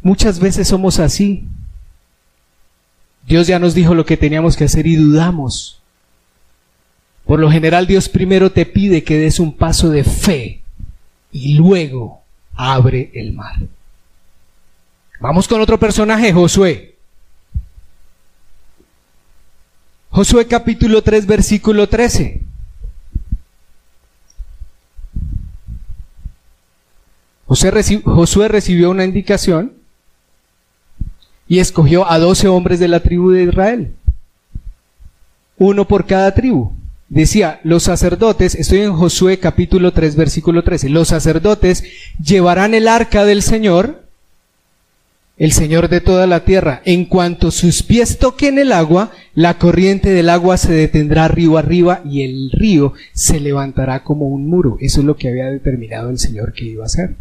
Muchas 0.00 0.38
veces 0.40 0.68
somos 0.68 0.98
así. 0.98 1.44
Dios 3.26 3.46
ya 3.46 3.58
nos 3.58 3.74
dijo 3.74 3.94
lo 3.94 4.06
que 4.06 4.16
teníamos 4.16 4.56
que 4.56 4.64
hacer 4.64 4.86
y 4.86 4.96
dudamos. 4.96 5.81
Por 7.26 7.38
lo 7.38 7.50
general 7.50 7.86
Dios 7.86 8.08
primero 8.08 8.50
te 8.50 8.66
pide 8.66 9.04
que 9.04 9.16
des 9.16 9.38
un 9.38 9.56
paso 9.56 9.90
de 9.90 10.04
fe 10.04 10.62
y 11.30 11.54
luego 11.54 12.20
abre 12.54 13.10
el 13.14 13.32
mar. 13.32 13.56
Vamos 15.20 15.46
con 15.46 15.60
otro 15.60 15.78
personaje, 15.78 16.32
Josué. 16.32 16.96
Josué 20.10 20.46
capítulo 20.46 21.02
3 21.02 21.26
versículo 21.26 21.88
13. 21.88 22.42
Josué 27.46 28.48
recibió 28.48 28.90
una 28.90 29.04
indicación 29.04 29.74
y 31.46 31.60
escogió 31.60 32.10
a 32.10 32.18
doce 32.18 32.48
hombres 32.48 32.80
de 32.80 32.88
la 32.88 33.00
tribu 33.00 33.30
de 33.30 33.44
Israel, 33.44 33.94
uno 35.58 35.86
por 35.86 36.06
cada 36.06 36.32
tribu 36.34 36.72
decía, 37.12 37.60
los 37.62 37.82
sacerdotes, 37.82 38.54
estoy 38.54 38.80
en 38.80 38.94
Josué 38.94 39.38
capítulo 39.38 39.92
3 39.92 40.16
versículo 40.16 40.64
13, 40.64 40.88
los 40.88 41.08
sacerdotes 41.08 41.84
llevarán 42.22 42.72
el 42.72 42.88
arca 42.88 43.26
del 43.26 43.42
Señor, 43.42 44.02
el 45.36 45.52
Señor 45.52 45.88
de 45.88 46.00
toda 46.00 46.26
la 46.26 46.44
tierra. 46.44 46.80
En 46.84 47.04
cuanto 47.04 47.50
sus 47.50 47.82
pies 47.82 48.18
toquen 48.18 48.58
el 48.58 48.72
agua, 48.72 49.10
la 49.34 49.58
corriente 49.58 50.10
del 50.10 50.30
agua 50.30 50.56
se 50.56 50.72
detendrá 50.72 51.28
río 51.28 51.58
arriba 51.58 52.00
y 52.04 52.22
el 52.22 52.50
río 52.50 52.94
se 53.12 53.40
levantará 53.40 54.04
como 54.04 54.28
un 54.28 54.48
muro. 54.48 54.78
Eso 54.80 55.00
es 55.00 55.06
lo 55.06 55.16
que 55.16 55.28
había 55.28 55.50
determinado 55.50 56.10
el 56.10 56.18
Señor 56.18 56.54
que 56.54 56.64
iba 56.64 56.84
a 56.84 56.86
hacer. 56.86 57.16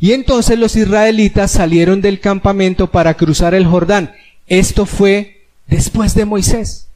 Y 0.00 0.12
entonces 0.12 0.58
los 0.58 0.76
israelitas 0.76 1.50
salieron 1.50 2.00
del 2.00 2.20
campamento 2.20 2.90
para 2.90 3.14
cruzar 3.14 3.54
el 3.54 3.66
Jordán. 3.66 4.12
Esto 4.46 4.86
fue 4.86 5.42
después 5.66 6.14
de 6.14 6.24
Moisés. 6.24 6.88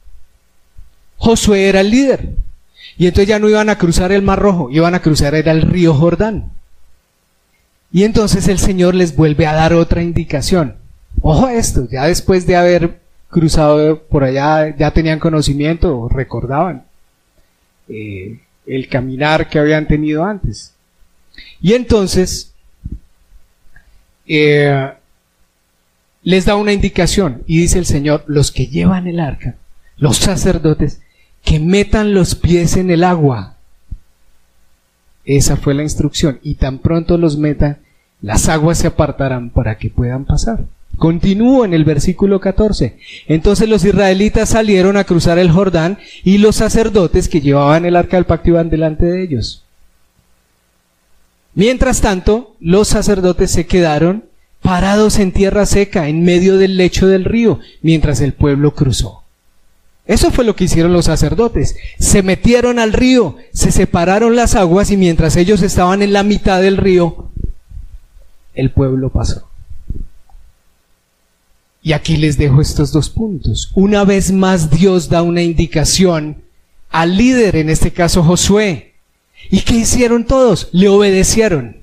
Josué 1.17 1.67
era 1.69 1.81
el 1.81 1.91
líder. 1.91 2.29
Y 2.97 3.07
entonces 3.07 3.27
ya 3.27 3.39
no 3.39 3.49
iban 3.49 3.69
a 3.69 3.77
cruzar 3.77 4.11
el 4.11 4.21
Mar 4.23 4.39
Rojo, 4.39 4.69
iban 4.71 4.95
a 4.95 5.01
cruzar 5.01 5.35
era 5.35 5.51
el 5.51 5.61
río 5.61 5.93
Jordán. 5.93 6.51
Y 7.91 8.03
entonces 8.03 8.47
el 8.47 8.59
Señor 8.59 8.95
les 8.95 9.15
vuelve 9.15 9.45
a 9.47 9.53
dar 9.53 9.73
otra 9.73 10.01
indicación. 10.01 10.75
Ojo 11.21 11.45
a 11.47 11.53
esto, 11.53 11.87
ya 11.89 12.05
después 12.05 12.45
de 12.47 12.55
haber 12.55 12.99
cruzado 13.29 14.03
por 14.03 14.23
allá, 14.23 14.75
ya 14.75 14.91
tenían 14.91 15.19
conocimiento, 15.19 16.07
recordaban. 16.09 16.85
eh, 17.89 18.39
el 18.65 18.89
caminar 18.89 19.49
que 19.49 19.59
habían 19.59 19.87
tenido 19.87 20.25
antes. 20.25 20.73
Y 21.61 21.73
entonces 21.73 22.53
eh, 24.27 24.91
les 26.23 26.45
da 26.45 26.55
una 26.55 26.73
indicación 26.73 27.43
y 27.47 27.61
dice 27.61 27.79
el 27.79 27.85
Señor, 27.85 28.23
los 28.27 28.51
que 28.51 28.67
llevan 28.67 29.07
el 29.07 29.19
arca, 29.19 29.55
los 29.97 30.17
sacerdotes, 30.17 30.99
que 31.47 31.59
metan 31.61 32.13
los 32.13 32.35
pies 32.35 32.75
en 32.75 32.91
el 32.91 33.05
agua. 33.05 33.55
Esa 35.23 35.55
fue 35.55 35.73
la 35.73 35.83
instrucción. 35.83 36.39
Y 36.43 36.55
tan 36.55 36.79
pronto 36.79 37.17
los 37.17 37.37
metan, 37.37 37.77
las 38.21 38.49
aguas 38.49 38.79
se 38.79 38.87
apartarán 38.87 39.49
para 39.49 39.77
que 39.77 39.89
puedan 39.89 40.25
pasar. 40.25 40.65
Continúo 40.97 41.63
en 41.63 41.73
el 41.73 41.85
versículo 41.85 42.41
14. 42.41 42.97
Entonces 43.27 43.69
los 43.69 43.85
israelitas 43.85 44.49
salieron 44.49 44.97
a 44.97 45.05
cruzar 45.05 45.39
el 45.39 45.49
Jordán 45.49 45.99
y 46.25 46.39
los 46.39 46.57
sacerdotes 46.57 47.29
que 47.29 47.39
llevaban 47.39 47.85
el 47.85 47.95
arca 47.95 48.17
del 48.17 48.25
pacto 48.25 48.49
iban 48.49 48.69
delante 48.69 49.05
de 49.05 49.23
ellos. 49.23 49.63
Mientras 51.53 52.01
tanto, 52.01 52.57
los 52.59 52.89
sacerdotes 52.89 53.51
se 53.51 53.65
quedaron 53.67 54.25
parados 54.61 55.17
en 55.17 55.31
tierra 55.31 55.65
seca, 55.65 56.09
en 56.09 56.25
medio 56.25 56.57
del 56.57 56.75
lecho 56.75 57.07
del 57.07 57.23
río, 57.23 57.61
mientras 57.81 58.19
el 58.19 58.33
pueblo 58.33 58.75
cruzó. 58.75 59.23
Eso 60.07 60.31
fue 60.31 60.45
lo 60.45 60.55
que 60.55 60.63
hicieron 60.63 60.93
los 60.93 61.05
sacerdotes. 61.05 61.75
Se 61.99 62.23
metieron 62.23 62.79
al 62.79 62.93
río, 62.93 63.35
se 63.53 63.71
separaron 63.71 64.35
las 64.35 64.55
aguas 64.55 64.89
y 64.89 64.97
mientras 64.97 65.35
ellos 65.35 65.61
estaban 65.61 66.01
en 66.01 66.13
la 66.13 66.23
mitad 66.23 66.61
del 66.61 66.77
río, 66.77 67.29
el 68.55 68.71
pueblo 68.71 69.09
pasó. 69.09 69.47
Y 71.83 71.93
aquí 71.93 72.17
les 72.17 72.37
dejo 72.37 72.61
estos 72.61 72.91
dos 72.91 73.09
puntos. 73.09 73.71
Una 73.75 74.03
vez 74.05 74.31
más 74.31 74.69
Dios 74.69 75.09
da 75.09 75.21
una 75.21 75.41
indicación 75.41 76.41
al 76.89 77.17
líder, 77.17 77.57
en 77.57 77.69
este 77.69 77.91
caso 77.91 78.23
Josué. 78.23 78.93
¿Y 79.49 79.61
qué 79.61 79.75
hicieron 79.75 80.25
todos? 80.25 80.69
Le 80.71 80.87
obedecieron. 80.87 81.77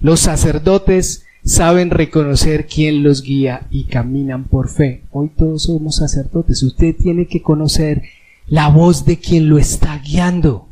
Los 0.00 0.20
sacerdotes 0.20 1.23
saben 1.44 1.90
reconocer 1.90 2.66
quién 2.66 3.02
los 3.02 3.22
guía 3.22 3.66
y 3.70 3.84
caminan 3.84 4.44
por 4.44 4.68
fe. 4.68 5.02
Hoy 5.10 5.30
todos 5.36 5.64
somos 5.64 5.96
sacerdotes. 5.96 6.62
Usted 6.62 6.96
tiene 6.96 7.26
que 7.26 7.42
conocer 7.42 8.02
la 8.46 8.68
voz 8.68 9.04
de 9.04 9.18
quien 9.18 9.48
lo 9.48 9.58
está 9.58 9.98
guiando 9.98 10.68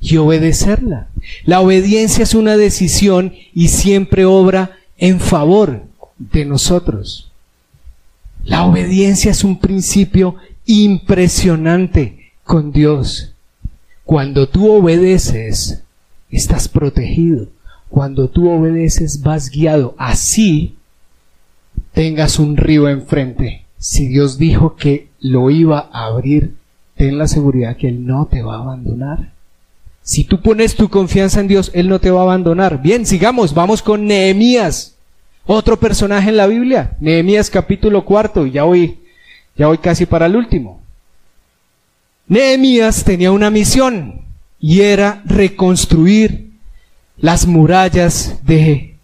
y 0.00 0.16
obedecerla. 0.16 1.08
La 1.44 1.60
obediencia 1.60 2.24
es 2.24 2.34
una 2.34 2.56
decisión 2.56 3.34
y 3.54 3.68
siempre 3.68 4.24
obra 4.24 4.72
en 4.98 5.20
favor 5.20 5.82
de 6.18 6.44
nosotros. 6.44 7.30
La 8.44 8.64
obediencia 8.64 9.30
es 9.30 9.44
un 9.44 9.58
principio 9.58 10.36
impresionante 10.66 12.32
con 12.44 12.72
Dios. 12.72 13.32
Cuando 14.04 14.48
tú 14.48 14.70
obedeces, 14.70 15.82
estás 16.30 16.68
protegido. 16.68 17.48
Cuando 17.88 18.28
tú 18.28 18.50
obedeces, 18.50 19.22
vas 19.22 19.50
guiado. 19.50 19.94
Así 19.98 20.76
tengas 21.92 22.38
un 22.38 22.56
río 22.56 22.88
enfrente. 22.88 23.64
Si 23.78 24.08
Dios 24.08 24.38
dijo 24.38 24.76
que 24.76 25.08
lo 25.20 25.50
iba 25.50 25.88
a 25.92 26.06
abrir, 26.06 26.54
ten 26.96 27.18
la 27.18 27.28
seguridad 27.28 27.76
que 27.76 27.88
Él 27.88 28.06
no 28.06 28.26
te 28.26 28.42
va 28.42 28.56
a 28.56 28.60
abandonar. 28.60 29.32
Si 30.02 30.24
tú 30.24 30.40
pones 30.40 30.76
tu 30.76 30.88
confianza 30.88 31.40
en 31.40 31.48
Dios, 31.48 31.70
Él 31.74 31.88
no 31.88 31.98
te 31.98 32.10
va 32.10 32.20
a 32.20 32.24
abandonar. 32.24 32.80
Bien, 32.80 33.06
sigamos, 33.06 33.54
vamos 33.54 33.82
con 33.82 34.06
Nehemías. 34.06 34.96
Otro 35.46 35.78
personaje 35.78 36.30
en 36.30 36.36
la 36.36 36.46
Biblia, 36.48 36.96
Nehemías 37.00 37.50
capítulo 37.50 38.04
cuarto, 38.04 38.46
ya 38.46 38.64
voy, 38.64 38.98
ya 39.56 39.68
voy 39.68 39.78
casi 39.78 40.04
para 40.04 40.26
el 40.26 40.34
último. 40.34 40.80
Nehemías 42.26 43.04
tenía 43.04 43.30
una 43.30 43.50
misión 43.50 44.22
y 44.58 44.80
era 44.80 45.22
reconstruir 45.24 46.45
las 47.18 47.46
murallas 47.46 48.38
de 48.44 48.96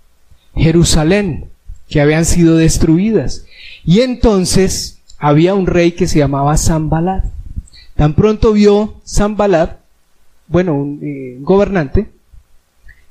Jerusalén 0.55 1.46
que 1.88 2.01
habían 2.01 2.25
sido 2.25 2.57
destruidas. 2.57 3.44
Y 3.85 4.01
entonces 4.01 4.98
había 5.18 5.55
un 5.55 5.66
rey 5.66 5.92
que 5.92 6.07
se 6.07 6.18
llamaba 6.18 6.57
Zambalat. 6.57 7.25
Tan 7.94 8.14
pronto 8.14 8.53
vio 8.53 8.94
Zambalat, 9.07 9.79
bueno, 10.48 10.75
un 10.75 11.01
eh, 11.03 11.37
gobernante, 11.40 12.09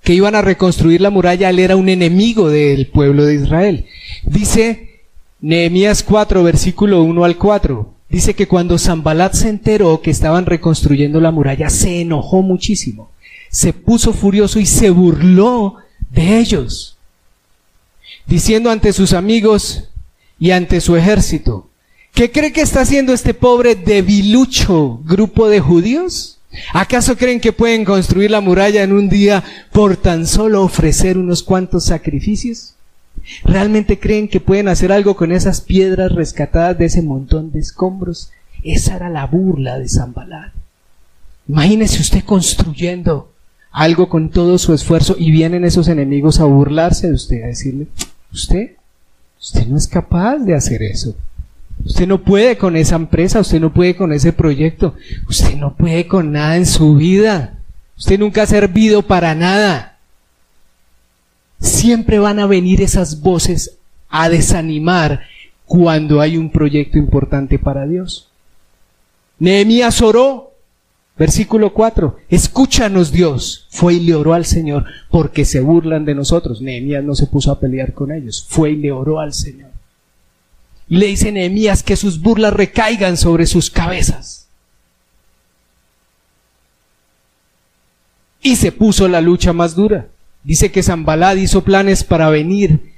que 0.04 0.14
iban 0.14 0.34
a 0.36 0.42
reconstruir 0.42 1.00
la 1.00 1.12
muralla, 1.12 1.50
él 1.50 1.60
era 1.60 1.76
un 1.76 1.88
enemigo 1.88 2.50
del 2.50 2.88
pueblo 2.88 3.26
de 3.26 3.36
Israel. 3.36 3.86
Dice 4.24 5.02
Nehemías 5.40 6.04
4, 6.04 6.44
versículo 6.44 7.04
1 7.04 7.24
al 7.24 7.38
4. 7.38 7.94
Dice 8.10 8.34
que 8.34 8.48
cuando 8.48 8.78
Zambalat 8.80 9.34
se 9.34 9.50
enteró 9.50 10.02
que 10.02 10.12
estaban 10.12 10.46
reconstruyendo 10.46 11.22
la 11.22 11.32
muralla, 11.32 11.70
se 11.70 12.02
enojó 12.02 12.42
muchísimo. 12.42 13.11
Se 13.52 13.74
puso 13.74 14.14
furioso 14.14 14.60
y 14.60 14.66
se 14.66 14.90
burló 14.90 15.76
de 16.10 16.40
ellos. 16.40 16.98
Diciendo 18.26 18.72
ante 18.72 18.94
sus 18.94 19.14
amigos 19.14 19.90
y 20.40 20.52
ante 20.52 20.82
su 20.82 20.96
ejército, 20.96 21.70
¿qué 22.14 22.32
cree 22.32 22.54
que 22.54 22.62
está 22.62 22.82
haciendo 22.82 23.14
este 23.14 23.34
pobre 23.34 23.76
debilucho 23.76 25.02
grupo 25.04 25.50
de 25.50 25.60
judíos? 25.60 26.40
¿Acaso 26.74 27.18
creen 27.18 27.40
que 27.40 27.54
pueden 27.54 27.86
construir 27.86 28.32
la 28.32 28.42
muralla 28.42 28.84
en 28.84 28.94
un 28.94 29.10
día 29.10 29.44
por 29.72 29.98
tan 29.98 30.28
solo 30.28 30.64
ofrecer 30.64 31.18
unos 31.18 31.44
cuantos 31.44 31.86
sacrificios? 31.86 32.74
¿Realmente 33.44 34.00
creen 34.00 34.28
que 34.28 34.40
pueden 34.40 34.68
hacer 34.68 34.92
algo 34.92 35.16
con 35.16 35.32
esas 35.32 35.62
piedras 35.62 36.12
rescatadas 36.12 36.78
de 36.78 36.86
ese 36.86 37.02
montón 37.02 37.52
de 37.52 37.60
escombros? 37.60 38.32
Esa 38.64 38.96
era 38.96 39.10
la 39.10 39.26
burla 39.26 39.78
de 39.78 39.88
Zambalat. 39.88 40.54
Imagínese 41.48 42.02
usted 42.02 42.24
construyendo 42.24 43.31
algo 43.72 44.10
con 44.10 44.30
todo 44.30 44.58
su 44.58 44.74
esfuerzo 44.74 45.16
y 45.18 45.32
vienen 45.32 45.64
esos 45.64 45.88
enemigos 45.88 46.40
a 46.40 46.46
burlarse 46.46 47.08
de 47.08 47.14
usted, 47.14 47.44
a 47.44 47.48
decirle, 47.48 47.88
usted, 48.32 48.72
usted 49.40 49.66
no 49.68 49.78
es 49.78 49.88
capaz 49.88 50.38
de 50.40 50.56
hacer 50.56 50.84
eso. 50.84 51.16
Usted 51.86 52.08
no 52.08 52.22
puede 52.22 52.58
con 52.58 52.76
esa 52.76 52.96
empresa, 52.96 53.40
usted 53.40 53.60
no 53.60 53.74
puede 53.74 53.96
con 53.96 54.14
ese 54.14 54.34
proyecto, 54.34 54.94
usted 55.28 55.56
no 55.56 55.76
puede 55.76 56.08
con 56.08 56.32
nada 56.32 56.58
en 56.58 56.66
su 56.66 56.96
vida. 56.96 57.58
Usted 57.98 58.20
nunca 58.20 58.44
ha 58.44 58.48
servido 58.48 59.02
para 59.04 59.34
nada. 59.36 59.98
Siempre 61.60 62.20
van 62.20 62.40
a 62.40 62.48
venir 62.48 62.82
esas 62.82 63.22
voces 63.22 63.78
a 64.10 64.30
desanimar 64.30 65.22
cuando 65.66 66.20
hay 66.20 66.38
un 66.38 66.52
proyecto 66.52 66.98
importante 66.98 67.58
para 67.58 67.88
Dios. 67.88 68.28
Nehemías 69.40 70.02
oró, 70.02 70.51
versículo 71.22 71.72
4, 71.72 72.18
escúchanos 72.30 73.12
Dios, 73.12 73.68
fue 73.70 73.94
y 73.94 74.00
le 74.00 74.16
oró 74.16 74.34
al 74.34 74.44
Señor 74.44 74.86
porque 75.12 75.46
se 75.46 75.60
burlan 75.60 76.04
de 76.04 76.16
nosotros. 76.16 76.64
Nehemías 76.64 77.04
no 77.04 77.14
se 77.14 77.28
puso 77.28 77.52
a 77.52 77.60
pelear 77.60 77.94
con 77.94 78.12
ellos, 78.12 78.44
fue 78.50 78.72
y 78.72 78.78
le 78.78 78.92
oró 78.92 79.20
al 79.20 79.32
Señor. 79.32 79.70
Y 80.90 80.98
le 80.98 81.06
dice 81.06 81.32
Nehemías 81.32 81.84
que 81.84 81.96
sus 81.96 82.20
burlas 82.20 82.54
recaigan 82.54 83.18
sobre 83.18 83.46
sus 83.46 83.70
cabezas. 83.70 84.48
Y 88.42 88.56
se 88.56 88.72
puso 88.72 89.08
la 89.08 89.22
lucha 89.22 89.54
más 89.54 89.76
dura. 89.76 90.08
Dice 90.44 90.72
que 90.72 90.82
Zambalad 90.82 91.36
hizo 91.36 91.64
planes 91.64 92.04
para 92.04 92.32
venir 92.32 92.96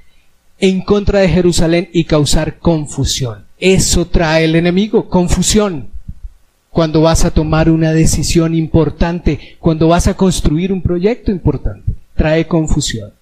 en 0.60 0.80
contra 0.80 1.20
de 1.20 1.28
Jerusalén 1.28 1.90
y 1.92 2.06
causar 2.06 2.60
confusión. 2.60 3.44
Eso 3.60 4.08
trae 4.08 4.46
el 4.46 4.56
enemigo, 4.56 5.10
confusión. 5.10 5.93
Cuando 6.74 7.02
vas 7.02 7.24
a 7.24 7.30
tomar 7.30 7.70
una 7.70 7.94
decisión 7.94 8.56
importante, 8.56 9.58
cuando 9.60 9.90
vas 9.90 10.08
a 10.08 10.16
construir 10.16 10.74
un 10.74 10.82
proyecto 10.82 11.32
importante, 11.32 11.94
trae 12.16 12.48
confusión. 12.48 13.14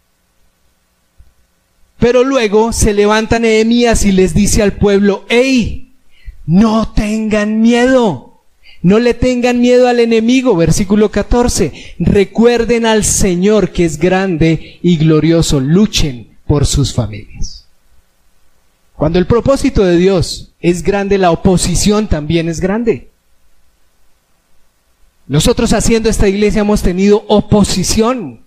Pero 1.99 2.23
luego 2.23 2.71
se 2.71 2.93
levanta 2.93 3.39
Nehemías 3.39 4.05
y 4.05 4.13
les 4.13 4.33
dice 4.33 4.63
al 4.63 4.71
pueblo, 4.71 5.25
¡Ey! 5.27 5.91
No 6.45 6.93
tengan 6.93 7.59
miedo. 7.59 8.39
No 8.81 8.99
le 8.99 9.13
tengan 9.13 9.59
miedo 9.59 9.89
al 9.89 9.99
enemigo. 9.99 10.55
Versículo 10.55 11.11
14. 11.11 11.73
Recuerden 11.99 12.85
al 12.85 13.03
Señor 13.03 13.71
que 13.71 13.83
es 13.83 13.99
grande 13.99 14.79
y 14.81 14.95
glorioso. 14.95 15.59
Luchen 15.59 16.29
por 16.47 16.65
sus 16.65 16.93
familias. 16.93 17.67
Cuando 18.95 19.19
el 19.19 19.27
propósito 19.27 19.83
de 19.83 19.97
Dios 19.97 20.53
es 20.61 20.83
grande, 20.83 21.17
la 21.17 21.31
oposición 21.31 22.07
también 22.07 22.47
es 22.47 22.61
grande. 22.61 23.10
Nosotros 25.31 25.71
haciendo 25.71 26.09
esta 26.09 26.27
iglesia 26.27 26.59
hemos 26.59 26.81
tenido 26.81 27.23
oposición 27.29 28.41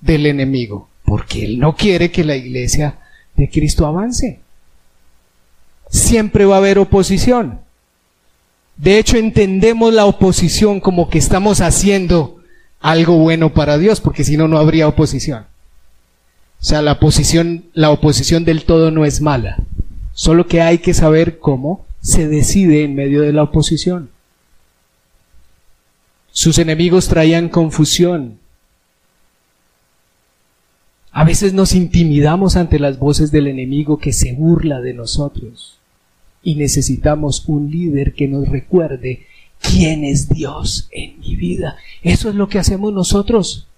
del 0.00 0.24
enemigo 0.24 0.88
porque 1.04 1.44
Él 1.44 1.58
no 1.58 1.76
quiere 1.76 2.10
que 2.10 2.24
la 2.24 2.34
iglesia 2.34 2.96
de 3.36 3.50
Cristo 3.50 3.86
avance. 3.86 4.40
Siempre 5.90 6.46
va 6.46 6.54
a 6.54 6.58
haber 6.60 6.78
oposición. 6.78 7.60
De 8.78 8.98
hecho, 8.98 9.18
entendemos 9.18 9.92
la 9.92 10.06
oposición 10.06 10.80
como 10.80 11.10
que 11.10 11.18
estamos 11.18 11.60
haciendo 11.60 12.40
algo 12.80 13.18
bueno 13.18 13.52
para 13.52 13.76
Dios, 13.76 14.00
porque 14.00 14.24
si 14.24 14.38
no, 14.38 14.48
no 14.48 14.56
habría 14.56 14.88
oposición. 14.88 15.44
O 16.58 16.64
sea, 16.64 16.80
la 16.80 16.92
oposición, 16.92 17.66
la 17.74 17.90
oposición 17.90 18.46
del 18.46 18.64
todo 18.64 18.90
no 18.90 19.04
es 19.04 19.20
mala. 19.20 19.62
Solo 20.14 20.46
que 20.46 20.62
hay 20.62 20.78
que 20.78 20.94
saber 20.94 21.38
cómo 21.38 21.84
se 22.00 22.26
decide 22.28 22.82
en 22.82 22.94
medio 22.94 23.20
de 23.20 23.34
la 23.34 23.42
oposición. 23.42 24.13
Sus 26.34 26.58
enemigos 26.58 27.06
traían 27.06 27.48
confusión. 27.48 28.40
A 31.12 31.22
veces 31.22 31.52
nos 31.52 31.76
intimidamos 31.76 32.56
ante 32.56 32.80
las 32.80 32.98
voces 32.98 33.30
del 33.30 33.46
enemigo 33.46 33.98
que 33.98 34.12
se 34.12 34.32
burla 34.32 34.80
de 34.80 34.94
nosotros. 34.94 35.78
Y 36.42 36.56
necesitamos 36.56 37.44
un 37.46 37.70
líder 37.70 38.14
que 38.14 38.26
nos 38.26 38.48
recuerde 38.48 39.26
quién 39.60 40.02
es 40.02 40.28
Dios 40.28 40.88
en 40.90 41.20
mi 41.20 41.36
vida. 41.36 41.76
Eso 42.02 42.30
es 42.30 42.34
lo 42.34 42.48
que 42.48 42.58
hacemos 42.58 42.92
nosotros. 42.92 43.68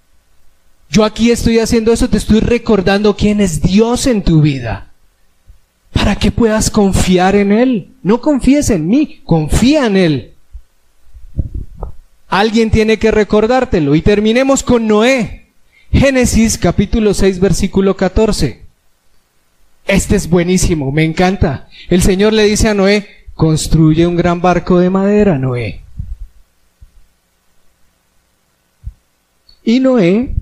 Yo 0.89 1.05
aquí 1.05 1.31
estoy 1.31 1.59
haciendo 1.59 1.93
eso, 1.93 2.09
te 2.09 2.17
estoy 2.17 2.41
recordando 2.41 3.17
quién 3.17 3.43
es 3.43 3.61
Dios 3.61 4.07
en 4.07 4.23
tu 4.23 4.41
vida. 4.41 4.93
Para 5.93 6.17
que 6.17 6.33
puedas 6.33 6.71
confiar 6.71 7.37
en 7.37 7.53
Él. 7.53 7.91
No 8.03 8.23
confíes 8.23 8.71
en 8.71 8.89
mí, 8.89 9.21
confía 9.25 9.85
en 9.85 9.97
Él. 9.99 10.36
Alguien 12.37 12.71
tiene 12.71 12.99
que 12.99 13.11
recordártelo. 13.11 13.95
Y 13.95 14.03
terminemos 14.03 14.63
con 14.63 14.87
Noé. 14.87 15.47
Génesis 15.91 16.59
capítulo 16.59 17.15
6 17.15 17.41
versículo 17.41 17.97
14. 17.97 18.63
Este 19.87 20.17
es 20.17 20.29
buenísimo, 20.29 20.93
me 20.93 21.05
encanta. 21.05 21.71
El 21.89 22.03
Señor 22.03 22.35
le 22.35 22.43
dice 22.43 22.69
a 22.69 22.75
Noé, 22.75 23.09
construye 23.35 24.07
un 24.07 24.17
gran 24.17 24.43
barco 24.43 24.79
de 24.79 24.91
madera, 24.91 25.39
Noé. 25.39 25.81
Y 29.65 29.81
Noé 29.81 30.35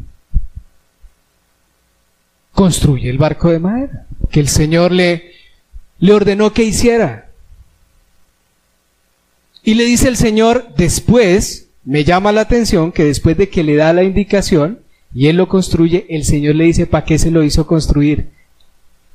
construye 2.54 3.09
el 3.09 3.18
barco 3.18 3.50
de 3.50 3.61
madera 3.61 4.07
que 4.33 4.40
el 4.40 4.48
Señor 4.48 4.90
le, 4.90 5.30
le 6.00 6.12
ordenó 6.12 6.52
que 6.52 6.64
hiciera. 6.64 7.30
Y 9.62 9.74
le 9.74 9.85
dice 9.85 10.09
el 10.09 10.16
Señor, 10.16 10.74
después, 10.76 11.63
me 11.85 12.05
llama 12.05 12.33
la 12.33 12.42
atención 12.42 12.92
que 12.92 13.05
después 13.05 13.37
de 13.37 13.49
que 13.49 13.62
le 13.62 13.77
da 13.77 13.92
la 13.92 14.05
indicación, 14.05 14.81
y 15.14 15.29
él 15.29 15.37
lo 15.37 15.49
construye, 15.49 16.07
el 16.09 16.25
Señor 16.25 16.57
le 16.57 16.64
dice, 16.64 16.87
¿para 16.87 17.05
qué 17.05 17.18
se 17.18 17.31
lo 17.31 17.42
hizo 17.42 17.66
construir? 17.66 18.31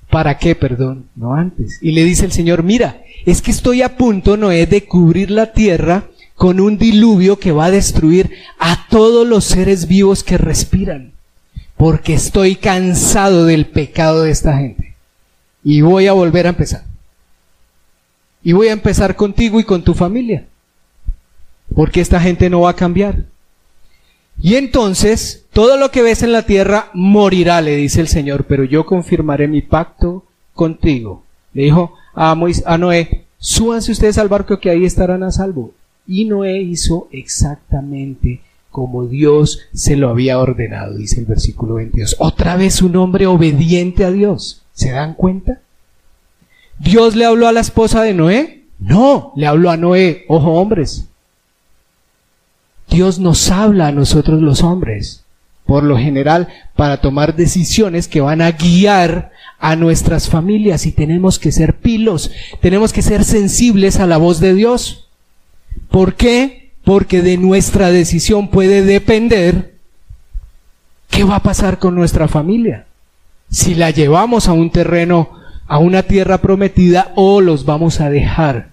¿Para 0.09 0.37
qué, 0.37 0.55
perdón? 0.55 1.05
No 1.15 1.35
antes. 1.35 1.77
Y 1.81 1.91
le 1.91 2.03
dice 2.03 2.25
el 2.25 2.31
Señor, 2.31 2.63
mira, 2.63 3.01
es 3.25 3.41
que 3.41 3.51
estoy 3.51 3.81
a 3.81 3.97
punto, 3.97 4.37
Noé, 4.37 4.65
de 4.65 4.85
cubrir 4.85 5.29
la 5.29 5.51
tierra 5.51 6.05
con 6.35 6.59
un 6.59 6.77
diluvio 6.77 7.37
que 7.37 7.51
va 7.51 7.65
a 7.65 7.71
destruir 7.71 8.31
a 8.59 8.87
todos 8.89 9.27
los 9.27 9.43
seres 9.43 9.87
vivos 9.87 10.23
que 10.23 10.37
respiran, 10.37 11.11
porque 11.75 12.13
estoy 12.13 12.55
cansado 12.55 13.45
del 13.45 13.65
pecado 13.67 14.23
de 14.23 14.31
esta 14.31 14.57
gente. 14.57 14.95
Y 15.63 15.81
voy 15.81 16.07
a 16.07 16.13
volver 16.13 16.45
a 16.45 16.51
empezar. 16.51 16.85
Y 18.41 18.53
voy 18.53 18.69
a 18.69 18.73
empezar 18.73 19.17
contigo 19.17 19.59
y 19.59 19.65
con 19.65 19.83
tu 19.83 19.93
familia, 19.93 20.45
porque 21.75 22.01
esta 22.01 22.19
gente 22.19 22.49
no 22.49 22.61
va 22.61 22.71
a 22.71 22.75
cambiar. 22.75 23.25
Y 24.41 24.55
entonces 24.55 25.45
todo 25.51 25.77
lo 25.77 25.91
que 25.91 26.01
ves 26.01 26.23
en 26.23 26.31
la 26.31 26.43
tierra 26.45 26.89
morirá, 26.93 27.61
le 27.61 27.75
dice 27.75 28.01
el 28.01 28.07
Señor, 28.07 28.45
pero 28.45 28.63
yo 28.63 28.85
confirmaré 28.85 29.47
mi 29.47 29.61
pacto 29.61 30.23
contigo. 30.53 31.23
Le 31.53 31.63
dijo 31.63 31.93
a, 32.13 32.35
a 32.65 32.77
Noé, 32.77 33.25
súbanse 33.37 33.91
ustedes 33.91 34.17
al 34.17 34.29
barco 34.29 34.59
que 34.59 34.69
ahí 34.69 34.85
estarán 34.85 35.23
a 35.23 35.31
salvo. 35.31 35.73
Y 36.07 36.25
Noé 36.25 36.61
hizo 36.61 37.07
exactamente 37.11 38.41
como 38.71 39.07
Dios 39.07 39.59
se 39.73 39.95
lo 39.95 40.09
había 40.09 40.39
ordenado, 40.39 40.95
dice 40.95 41.19
el 41.19 41.25
versículo 41.25 41.75
22. 41.75 42.15
Otra 42.19 42.55
vez 42.55 42.81
un 42.81 42.95
hombre 42.95 43.25
obediente 43.25 44.05
a 44.05 44.11
Dios. 44.11 44.61
¿Se 44.73 44.91
dan 44.91 45.15
cuenta? 45.15 45.59
¿Dios 46.77 47.15
le 47.15 47.25
habló 47.25 47.47
a 47.47 47.51
la 47.51 47.59
esposa 47.59 48.01
de 48.03 48.13
Noé? 48.13 48.63
No, 48.79 49.33
le 49.35 49.47
habló 49.47 49.69
a 49.69 49.77
Noé. 49.77 50.23
Ojo 50.29 50.53
hombres, 50.53 51.08
Dios 52.89 53.19
nos 53.19 53.51
habla 53.51 53.87
a 53.87 53.91
nosotros 53.91 54.41
los 54.41 54.63
hombres, 54.63 55.23
por 55.65 55.83
lo 55.83 55.97
general, 55.97 56.47
para 56.75 57.01
tomar 57.01 57.35
decisiones 57.35 58.07
que 58.07 58.21
van 58.21 58.41
a 58.41 58.51
guiar 58.51 59.31
a 59.59 59.75
nuestras 59.75 60.29
familias 60.29 60.85
y 60.85 60.91
tenemos 60.91 61.37
que 61.37 61.51
ser 61.51 61.75
pilos, 61.77 62.31
tenemos 62.61 62.93
que 62.93 63.01
ser 63.01 63.23
sensibles 63.23 63.99
a 63.99 64.07
la 64.07 64.17
voz 64.17 64.39
de 64.39 64.53
Dios. 64.53 65.09
¿Por 65.89 66.15
qué? 66.15 66.71
Porque 66.83 67.21
de 67.21 67.37
nuestra 67.37 67.91
decisión 67.91 68.49
puede 68.49 68.83
depender 68.83 69.75
qué 71.09 71.23
va 71.23 71.35
a 71.37 71.43
pasar 71.43 71.77
con 71.77 71.93
nuestra 71.93 72.27
familia. 72.27 72.85
Si 73.51 73.75
la 73.75 73.91
llevamos 73.91 74.47
a 74.47 74.53
un 74.53 74.69
terreno, 74.71 75.29
a 75.67 75.77
una 75.77 76.03
tierra 76.03 76.39
prometida 76.39 77.11
o 77.15 77.41
los 77.41 77.65
vamos 77.65 77.99
a 77.99 78.09
dejar 78.09 78.69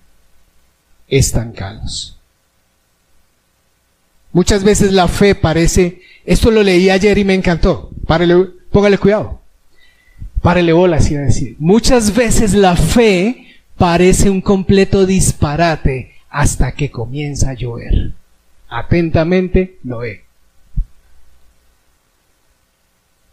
estancados. 1.09 2.16
Muchas 4.37 4.65
veces 4.65 4.93
la 4.93 5.09
fe 5.09 5.35
parece, 5.35 6.03
esto 6.27 6.51
lo 6.51 6.63
leí 6.63 6.91
ayer 6.91 7.17
y 7.17 7.25
me 7.25 7.33
encantó, 7.33 7.89
póngale 8.71 8.99
cuidado, 8.99 9.41
párele 10.43 10.75
bola, 10.75 10.99
así 10.99 11.17
a 11.17 11.21
decir. 11.21 11.57
Muchas 11.59 12.15
veces 12.15 12.53
la 12.53 12.77
fe 12.77 13.47
parece 13.79 14.29
un 14.29 14.43
completo 14.43 15.07
disparate 15.07 16.13
hasta 16.29 16.73
que 16.73 16.91
comienza 16.91 17.49
a 17.49 17.55
llover. 17.55 18.13
Atentamente, 18.69 19.79
Noé. 19.83 20.25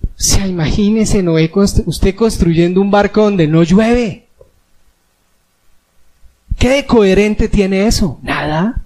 O 0.05 0.07
sea, 0.15 0.47
imagínese 0.47 1.21
Noé, 1.21 1.51
usted 1.85 2.15
construyendo 2.15 2.79
un 2.79 2.91
barco 2.91 3.23
donde 3.23 3.45
no 3.45 3.63
llueve. 3.63 4.27
¿Qué 6.57 6.69
de 6.69 6.85
coherente 6.85 7.49
tiene 7.49 7.87
eso? 7.87 8.21
Nada. 8.23 8.82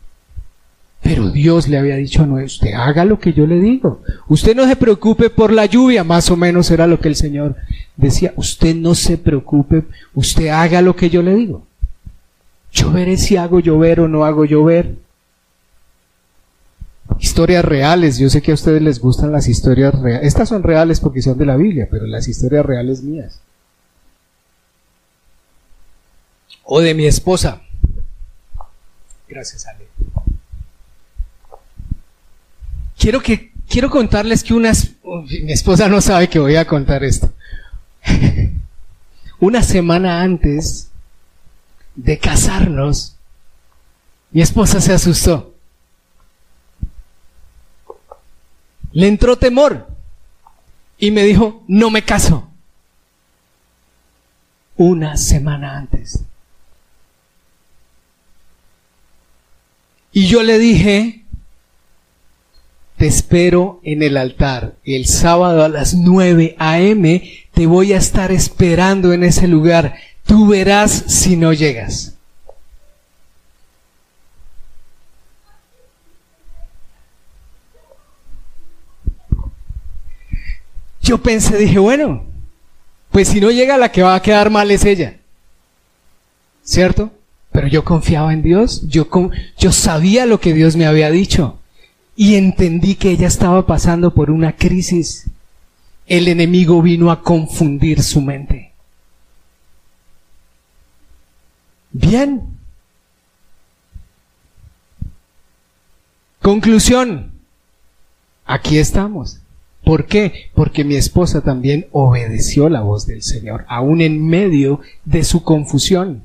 Pero 1.08 1.30
Dios 1.30 1.70
le 1.70 1.78
había 1.78 1.96
dicho 1.96 2.24
a 2.24 2.26
Noé, 2.26 2.44
usted 2.44 2.74
haga 2.74 3.06
lo 3.06 3.18
que 3.18 3.32
yo 3.32 3.48
le 3.48 3.62
digo. 3.62 4.02
Usted 4.28 4.54
no 4.54 4.68
se 4.68 4.76
preocupe 4.76 5.30
por 5.30 5.54
la 5.54 5.66
lluvia, 5.66 6.04
más 6.04 6.30
o 6.30 6.36
menos 6.36 6.70
era 6.70 6.86
lo 6.86 7.00
que 7.00 7.08
el 7.08 7.16
Señor 7.16 7.56
decía. 7.96 8.34
Usted 8.36 8.76
no 8.76 8.94
se 8.94 9.18
preocupe, 9.18 9.86
usted 10.14 10.50
haga 10.50 10.82
lo 10.82 10.98
que 10.98 11.10
yo 11.10 11.24
le 11.24 11.34
digo. 11.34 11.66
Yo 12.74 12.92
veré 12.92 13.16
si 13.16 13.38
hago 13.38 13.62
llover 13.62 14.02
o 14.02 14.10
no 14.10 14.26
hago 14.26 14.44
llover. 14.44 14.96
Historias 17.20 17.64
reales, 17.64 18.18
yo 18.18 18.30
sé 18.30 18.42
que 18.42 18.52
a 18.52 18.56
ustedes 18.56 18.82
les 18.82 19.00
gustan 19.00 19.32
las 19.32 19.48
historias 19.48 19.98
reales. 19.98 20.28
Estas 20.28 20.50
son 20.50 20.62
reales 20.62 21.00
porque 21.00 21.22
son 21.22 21.38
de 21.38 21.46
la 21.46 21.56
Biblia, 21.56 21.88
pero 21.90 22.06
las 22.06 22.28
historias 22.28 22.66
reales 22.66 23.02
mías. 23.02 23.40
O 26.66 26.82
de 26.82 26.94
mi 26.94 27.06
esposa. 27.06 27.62
Gracias, 29.30 29.66
Ale. 29.68 29.88
Quiero 32.98 33.22
que 33.22 33.52
quiero 33.70 33.90
contarles 33.90 34.44
que 34.44 34.54
una 34.54 34.72
mi 35.44 35.52
esposa 35.52 35.88
no 35.88 36.02
sabe 36.02 36.30
que 36.30 36.40
voy 36.40 36.56
a 36.56 36.66
contar 36.66 37.04
esto. 37.04 37.32
una 39.40 39.62
semana 39.64 40.22
antes 40.22 40.90
de 41.96 42.18
casarnos, 42.18 43.16
mi 44.32 44.42
esposa 44.42 44.82
se 44.82 44.94
asustó. 44.94 45.54
Le 48.92 49.08
entró 49.08 49.38
temor 49.38 49.88
y 50.98 51.12
me 51.12 51.24
dijo, 51.24 51.64
"No 51.68 51.90
me 51.90 52.04
caso." 52.04 52.50
Una 54.76 55.18
semana 55.18 55.78
antes. 55.78 56.24
Y 60.12 60.28
yo 60.28 60.42
le 60.44 60.58
dije, 60.58 61.17
te 62.98 63.06
espero 63.06 63.80
en 63.84 64.02
el 64.02 64.18
altar. 64.18 64.76
El 64.84 65.06
sábado 65.06 65.64
a 65.64 65.70
las 65.70 65.94
9 65.94 66.56
a.m. 66.58 67.24
te 67.54 67.68
voy 67.68 67.94
a 67.94 67.98
estar 67.98 68.32
esperando 68.32 69.14
en 69.14 69.24
ese 69.24 69.48
lugar. 69.48 69.96
Tú 70.26 70.48
verás 70.48 70.92
si 71.08 71.38
no 71.38 71.54
llegas. 71.54 72.16
Yo 81.02 81.20
pensé, 81.20 81.56
dije, 81.56 81.80
bueno, 81.80 82.26
pues 83.12 83.30
si 83.30 83.40
no 83.40 83.50
llega 83.50 83.78
la 83.78 83.92
que 83.92 84.04
va 84.04 84.16
a 84.16 84.22
quedar 84.22 84.50
mal 84.50 84.70
es 84.72 84.84
ella. 84.84 85.18
¿Cierto? 86.64 87.12
Pero 87.52 87.68
yo 87.68 87.86
confiaba 87.86 88.34
en 88.34 88.42
Dios, 88.42 88.82
yo, 88.88 89.08
yo 89.58 89.72
sabía 89.72 90.26
lo 90.26 90.40
que 90.42 90.54
Dios 90.54 90.76
me 90.76 90.86
había 90.86 91.10
dicho 91.10 91.60
y 92.20 92.34
entendí 92.34 92.96
que 92.96 93.12
ella 93.12 93.28
estaba 93.28 93.68
pasando 93.68 94.14
por 94.14 94.32
una 94.32 94.56
crisis. 94.56 95.30
El 96.08 96.28
enemigo 96.28 96.82
vino 96.82 97.12
a 97.12 97.22
confundir 97.22 98.02
su 98.02 98.22
mente. 98.22 98.74
Bien. 101.92 102.42
Conclusión. 106.42 107.34
Aquí 108.48 108.80
estamos. 108.80 109.40
¿Por 109.84 110.08
qué? 110.08 110.50
Porque 110.56 110.84
mi 110.84 110.96
esposa 110.96 111.42
también 111.42 111.86
obedeció 111.92 112.68
la 112.68 112.82
voz 112.82 113.06
del 113.06 113.22
Señor, 113.22 113.64
aún 113.70 114.02
en 114.02 114.26
medio 114.26 114.82
de 115.06 115.24
su 115.24 115.44
confusión. 115.44 116.24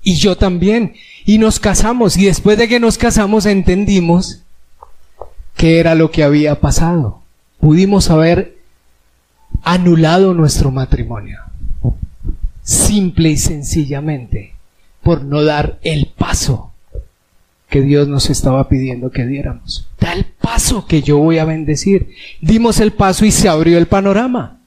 Y 0.00 0.14
yo 0.14 0.36
también. 0.36 0.94
Y 1.24 1.38
nos 1.38 1.58
casamos. 1.58 2.16
Y 2.16 2.26
después 2.26 2.56
de 2.56 2.68
que 2.68 2.78
nos 2.78 2.98
casamos 2.98 3.46
entendimos 3.46 4.44
qué 5.58 5.80
era 5.80 5.94
lo 5.94 6.10
que 6.10 6.22
había 6.22 6.60
pasado. 6.60 7.20
Pudimos 7.60 8.08
haber 8.08 8.56
anulado 9.62 10.32
nuestro 10.32 10.70
matrimonio. 10.70 11.40
Simple 12.62 13.30
y 13.30 13.36
sencillamente 13.36 14.54
por 15.02 15.24
no 15.24 15.42
dar 15.42 15.78
el 15.82 16.06
paso 16.16 16.72
que 17.68 17.82
Dios 17.82 18.08
nos 18.08 18.30
estaba 18.30 18.68
pidiendo 18.68 19.10
que 19.10 19.26
diéramos. 19.26 19.88
Da 20.00 20.12
el 20.12 20.24
paso 20.24 20.86
que 20.86 21.02
yo 21.02 21.18
voy 21.18 21.38
a 21.38 21.44
bendecir. 21.44 22.14
Dimos 22.40 22.80
el 22.80 22.92
paso 22.92 23.26
y 23.26 23.32
se 23.32 23.48
abrió 23.48 23.78
el 23.78 23.86
panorama. 23.86 24.60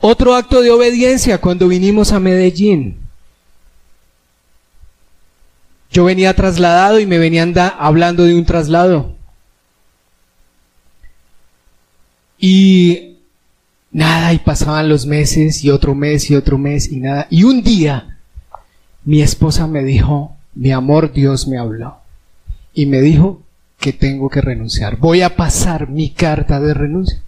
Otro 0.00 0.34
acto 0.34 0.62
de 0.62 0.70
obediencia 0.70 1.40
cuando 1.40 1.66
vinimos 1.68 2.12
a 2.12 2.20
Medellín. 2.20 3.03
Yo 5.94 6.02
venía 6.02 6.34
trasladado 6.34 6.98
y 6.98 7.06
me 7.06 7.18
venían 7.18 7.54
hablando 7.56 8.24
de 8.24 8.34
un 8.34 8.44
traslado. 8.44 9.14
Y 12.36 13.18
nada, 13.92 14.32
y 14.32 14.38
pasaban 14.38 14.88
los 14.88 15.06
meses 15.06 15.62
y 15.62 15.70
otro 15.70 15.94
mes 15.94 16.28
y 16.32 16.34
otro 16.34 16.58
mes 16.58 16.90
y 16.90 16.98
nada. 16.98 17.28
Y 17.30 17.44
un 17.44 17.62
día 17.62 18.18
mi 19.04 19.22
esposa 19.22 19.68
me 19.68 19.84
dijo, 19.84 20.36
mi 20.52 20.72
amor 20.72 21.12
Dios 21.12 21.46
me 21.46 21.58
habló. 21.58 21.98
Y 22.72 22.86
me 22.86 23.00
dijo 23.00 23.42
que 23.78 23.92
tengo 23.92 24.28
que 24.28 24.40
renunciar. 24.40 24.96
Voy 24.96 25.22
a 25.22 25.36
pasar 25.36 25.88
mi 25.88 26.10
carta 26.10 26.58
de 26.58 26.74
renuncia. 26.74 27.22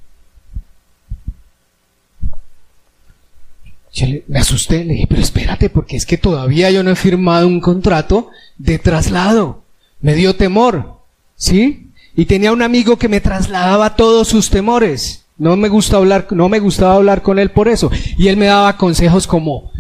Yo 3.97 4.07
me 4.29 4.39
asusté, 4.41 4.85
le 4.85 4.93
dije, 4.93 5.07
pero 5.09 5.23
espérate, 5.23 5.71
porque 5.71 5.97
es 5.97 6.05
que 6.05 6.19
todavía 6.19 6.71
yo 6.71 6.83
no 6.83 6.91
he 6.91 6.97
firmado 6.97 7.49
un 7.49 7.63
contrato 7.63 8.29
de 8.59 8.79
traslado. 8.79 9.63
Me 10.03 10.15
dio 10.15 10.37
temor, 10.37 10.99
¿sí? 11.35 11.89
Y 12.15 12.27
tenía 12.27 12.53
un 12.53 12.61
amigo 12.61 12.99
que 12.99 13.09
me 13.09 13.23
trasladaba 13.23 13.97
todos 13.97 14.29
sus 14.29 14.51
temores. 14.51 15.25
No 15.39 15.57
me 15.57 15.71
gusta 15.71 15.97
hablar, 15.97 16.27
no 16.33 16.51
me 16.51 16.59
gustaba 16.59 16.97
hablar 16.97 17.23
con 17.23 17.39
él 17.39 17.51
por 17.51 17.69
eso. 17.69 17.91
Y 18.19 18.29
él 18.29 18.37
me 18.37 18.47
daba 18.47 18.77
consejos 18.77 19.27
como, 19.27 19.71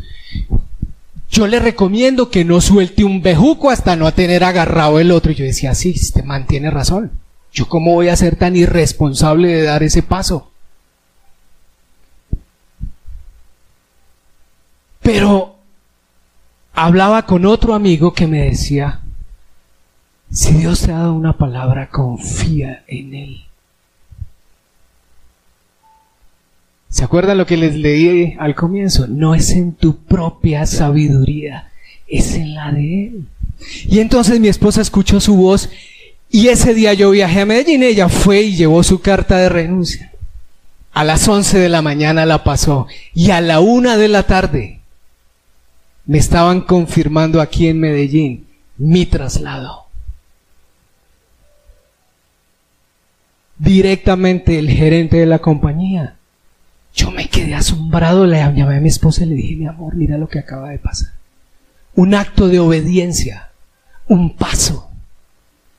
yo 1.31 1.47
le 1.47 1.59
recomiendo 1.59 2.31
que 2.31 2.43
no 2.47 2.63
suelte 2.63 3.05
un 3.05 3.21
bejuco 3.21 3.69
hasta 3.69 3.97
no 3.97 4.11
tener 4.15 4.45
agarrado 4.45 4.99
el 4.99 5.11
otro. 5.11 5.33
Y 5.33 5.35
yo 5.35 5.45
decía, 5.45 5.75
sí, 5.75 5.93
este 5.95 6.23
man 6.23 6.47
tiene 6.47 6.71
razón. 6.71 7.11
Yo 7.53 7.69
cómo 7.69 7.93
voy 7.93 8.09
a 8.09 8.17
ser 8.17 8.37
tan 8.37 8.57
irresponsable 8.57 9.49
de 9.49 9.63
dar 9.65 9.83
ese 9.83 10.03
paso. 10.03 10.53
Pero 15.07 15.55
hablaba 16.75 17.27
con 17.27 17.47
otro 17.47 17.75
amigo 17.75 18.13
que 18.13 18.27
me 18.27 18.47
decía, 18.47 19.03
si 20.33 20.55
Dios 20.55 20.81
te 20.81 20.91
ha 20.91 20.99
dado 20.99 21.15
una 21.15 21.39
palabra, 21.39 21.91
confía 21.91 22.83
en 22.89 23.15
Él. 23.15 23.45
¿Se 26.89 27.05
acuerdan 27.05 27.39
lo 27.39 27.47
que 27.47 27.57
les 27.57 27.77
leí 27.77 28.35
al 28.41 28.57
comienzo? 28.57 29.07
No 29.07 29.37
es 29.37 29.53
en 29.53 29.75
tu 29.75 29.97
propia 29.97 30.67
sabiduría, 30.67 31.71
es 32.09 32.35
en 32.35 32.55
la 32.55 32.73
de 32.73 33.07
Él. 33.07 33.29
Y 33.89 34.01
entonces 34.01 34.41
mi 34.41 34.49
esposa 34.49 34.81
escuchó 34.81 35.21
su 35.21 35.37
voz 35.37 35.71
y 36.31 36.49
ese 36.49 36.75
día 36.75 36.95
yo 36.95 37.13
viajé 37.13 37.43
a 37.43 37.47
Medellín, 37.47 37.85
ella 37.85 38.09
fue 38.09 38.43
y 38.43 38.57
llevó 38.57 38.83
su 38.83 39.01
carta 39.01 39.37
de 39.37 39.51
renuncia. 39.51 40.11
A 40.93 41.05
las 41.05 41.29
11 41.29 41.61
de 41.61 41.69
la 41.69 41.81
mañana 41.81 42.27
la 42.27 42.43
pasó 42.43 42.89
y 43.15 43.31
a 43.31 43.41
la 43.41 43.61
una 43.61 43.97
de 43.97 44.09
la 44.09 44.25
tarde 44.25 44.76
me 46.07 46.19
estaban 46.19 46.61
confirmando 46.61 47.41
aquí 47.41 47.67
en 47.67 47.81
Medellín 47.81 48.47
mi 48.79 49.07
traslado. 49.07 49.87
Directamente 53.59 54.59
el 54.59 54.71
gerente 54.71 55.17
de 55.17 55.27
la 55.27 55.39
compañía. 55.39 56.17
Yo 56.95 57.11
me 57.11 57.29
quedé 57.29 57.55
asombrado, 57.55 58.27
le 58.27 58.39
llamé 58.39 58.77
a 58.77 58.81
mi 58.81 58.89
esposa 58.89 59.25
y 59.25 59.27
le 59.27 59.35
dije, 59.35 59.57
mi 59.57 59.67
amor, 59.67 59.95
mira 59.97 60.17
lo 60.17 60.29
que 60.29 60.39
acaba 60.39 60.71
de 60.71 60.79
pasar. 60.79 61.13
Un 61.95 62.15
acto 62.15 62.49
de 62.49 62.59
obediencia, 62.59 63.51
un 64.07 64.37
paso. 64.37 64.91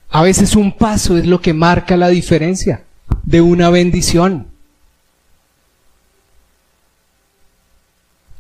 A 0.10 0.22
veces 0.24 0.56
un 0.56 0.72
paso 0.74 1.18
es 1.18 1.26
lo 1.26 1.42
que 1.42 1.54
marca 1.54 1.98
la 1.98 2.10
diferencia 2.10 2.84
de 3.24 3.42
una 3.42 3.70
bendición. 3.70 4.48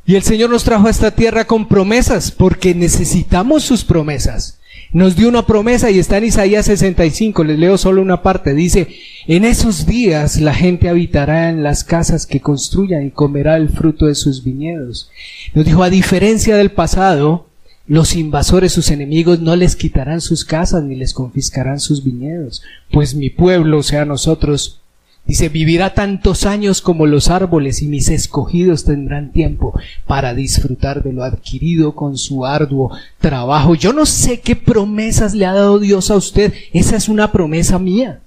Y 0.07 0.15
el 0.15 0.23
Señor 0.23 0.49
nos 0.49 0.63
trajo 0.63 0.87
a 0.87 0.89
esta 0.89 1.11
tierra 1.11 1.45
con 1.45 1.67
promesas, 1.67 2.31
porque 2.31 2.73
necesitamos 2.73 3.63
sus 3.63 3.83
promesas. 3.83 4.57
Nos 4.93 5.17
dio 5.17 5.27
una 5.27 5.45
promesa 5.45 5.91
y 5.91 5.99
está 5.99 6.17
en 6.17 6.23
Isaías 6.23 6.67
65, 6.67 7.43
les 7.43 7.59
leo 7.59 7.77
solo 7.77 8.01
una 8.01 8.23
parte, 8.23 8.53
dice, 8.53 8.87
en 9.27 9.43
esos 9.43 9.85
días 9.85 10.39
la 10.39 10.53
gente 10.53 10.87
habitará 10.87 11.49
en 11.49 11.61
las 11.61 11.83
casas 11.83 12.25
que 12.25 12.39
construyan 12.39 13.05
y 13.05 13.11
comerá 13.11 13.57
el 13.57 13.67
fruto 13.67 14.05
de 14.05 14.15
sus 14.15 14.45
viñedos. 14.45 15.11
Nos 15.53 15.65
dijo, 15.65 15.83
a 15.83 15.89
diferencia 15.89 16.55
del 16.55 16.71
pasado, 16.71 17.47
los 17.85 18.15
invasores, 18.15 18.71
sus 18.71 18.91
enemigos, 18.91 19.41
no 19.41 19.57
les 19.57 19.75
quitarán 19.75 20.21
sus 20.21 20.45
casas 20.45 20.83
ni 20.83 20.95
les 20.95 21.13
confiscarán 21.13 21.81
sus 21.81 22.05
viñedos, 22.05 22.61
pues 22.91 23.13
mi 23.13 23.29
pueblo, 23.29 23.83
sea 23.83 24.05
nosotros, 24.05 24.79
Dice, 25.27 25.49
vivirá 25.49 25.93
tantos 25.93 26.45
años 26.45 26.81
como 26.81 27.05
los 27.05 27.29
árboles 27.29 27.81
y 27.81 27.87
mis 27.87 28.07
escogidos 28.07 28.85
tendrán 28.85 29.33
tiempo 29.33 29.77
para 30.05 30.33
disfrutar 30.33 31.03
de 31.03 31.11
lo 31.11 31.23
adquirido 31.25 31.95
con 31.95 32.17
su 32.17 32.45
arduo 32.45 32.91
trabajo. 33.19 33.75
Yo 33.75 33.91
no 33.91 34.05
sé 34.05 34.39
qué 34.39 34.55
promesas 34.55 35.33
le 35.33 35.45
ha 35.45 35.53
dado 35.53 35.79
Dios 35.79 36.11
a 36.11 36.15
usted. 36.15 36.53
Esa 36.71 36.95
es 36.95 37.09
una 37.09 37.33
promesa 37.33 37.77
mía. 37.77 38.21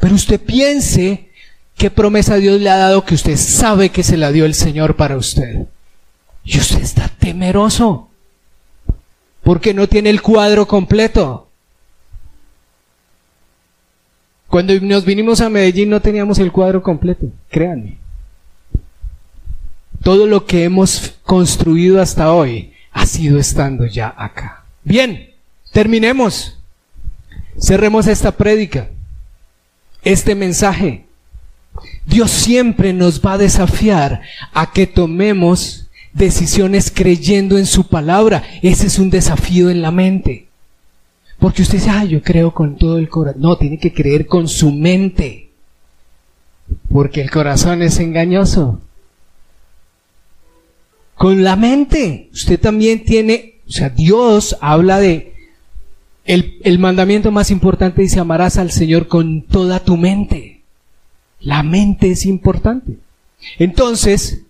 Pero 0.00 0.14
usted 0.14 0.40
piense 0.40 1.28
qué 1.76 1.90
promesa 1.90 2.36
Dios 2.36 2.62
le 2.62 2.70
ha 2.70 2.78
dado 2.78 3.04
que 3.04 3.14
usted 3.14 3.36
sabe 3.36 3.90
que 3.90 4.02
se 4.02 4.16
la 4.16 4.32
dio 4.32 4.46
el 4.46 4.54
Señor 4.54 4.96
para 4.96 5.18
usted. 5.18 5.66
Y 6.44 6.58
usted 6.58 6.80
está 6.80 7.08
temeroso 7.18 8.08
porque 9.42 9.74
no 9.74 9.86
tiene 9.86 10.08
el 10.08 10.22
cuadro 10.22 10.66
completo. 10.66 11.45
Cuando 14.48 14.78
nos 14.80 15.04
vinimos 15.04 15.40
a 15.40 15.50
Medellín 15.50 15.90
no 15.90 16.00
teníamos 16.00 16.38
el 16.38 16.52
cuadro 16.52 16.82
completo, 16.82 17.26
créanme. 17.50 17.98
Todo 20.02 20.26
lo 20.26 20.46
que 20.46 20.64
hemos 20.64 21.14
construido 21.24 22.00
hasta 22.00 22.32
hoy 22.32 22.72
ha 22.92 23.06
sido 23.06 23.38
estando 23.38 23.86
ya 23.86 24.14
acá. 24.16 24.64
Bien, 24.84 25.30
terminemos. 25.72 26.58
Cerremos 27.58 28.06
esta 28.06 28.32
prédica, 28.32 28.88
este 30.02 30.34
mensaje. 30.34 31.06
Dios 32.06 32.30
siempre 32.30 32.92
nos 32.92 33.20
va 33.20 33.32
a 33.32 33.38
desafiar 33.38 34.22
a 34.52 34.72
que 34.72 34.86
tomemos 34.86 35.88
decisiones 36.12 36.90
creyendo 36.94 37.58
en 37.58 37.66
su 37.66 37.88
palabra. 37.88 38.42
Ese 38.62 38.86
es 38.86 38.98
un 38.98 39.10
desafío 39.10 39.70
en 39.70 39.82
la 39.82 39.90
mente. 39.90 40.45
Porque 41.46 41.62
usted 41.62 41.78
dice, 41.78 41.90
ah, 41.90 42.04
yo 42.04 42.20
creo 42.24 42.52
con 42.52 42.74
todo 42.74 42.98
el 42.98 43.08
corazón. 43.08 43.40
No, 43.40 43.56
tiene 43.56 43.78
que 43.78 43.92
creer 43.94 44.26
con 44.26 44.48
su 44.48 44.72
mente. 44.72 45.50
Porque 46.90 47.20
el 47.20 47.30
corazón 47.30 47.82
es 47.82 48.00
engañoso. 48.00 48.80
Con 51.14 51.44
la 51.44 51.54
mente. 51.54 52.30
Usted 52.32 52.58
también 52.58 53.04
tiene, 53.04 53.60
o 53.68 53.70
sea, 53.70 53.90
Dios 53.90 54.56
habla 54.60 54.98
de, 54.98 55.34
el, 56.24 56.58
el 56.64 56.80
mandamiento 56.80 57.30
más 57.30 57.52
importante 57.52 58.02
dice, 58.02 58.18
amarás 58.18 58.58
al 58.58 58.72
Señor 58.72 59.06
con 59.06 59.42
toda 59.42 59.78
tu 59.78 59.96
mente. 59.96 60.62
La 61.38 61.62
mente 61.62 62.10
es 62.10 62.26
importante. 62.26 62.98
Entonces, 63.60 64.42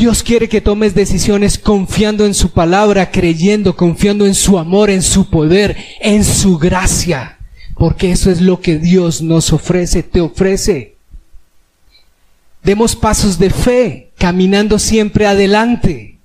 Dios 0.00 0.22
quiere 0.22 0.48
que 0.48 0.62
tomes 0.62 0.94
decisiones 0.94 1.58
confiando 1.58 2.24
en 2.24 2.32
su 2.32 2.52
palabra, 2.52 3.10
creyendo, 3.10 3.76
confiando 3.76 4.24
en 4.24 4.34
su 4.34 4.58
amor, 4.58 4.88
en 4.88 5.02
su 5.02 5.28
poder, 5.28 5.76
en 6.00 6.24
su 6.24 6.56
gracia. 6.56 7.36
Porque 7.74 8.10
eso 8.10 8.30
es 8.30 8.40
lo 8.40 8.62
que 8.62 8.78
Dios 8.78 9.20
nos 9.20 9.52
ofrece, 9.52 10.02
te 10.02 10.22
ofrece. 10.22 10.94
Demos 12.62 12.96
pasos 12.96 13.38
de 13.38 13.50
fe, 13.50 14.10
caminando 14.16 14.78
siempre 14.78 15.26
adelante. 15.26 16.16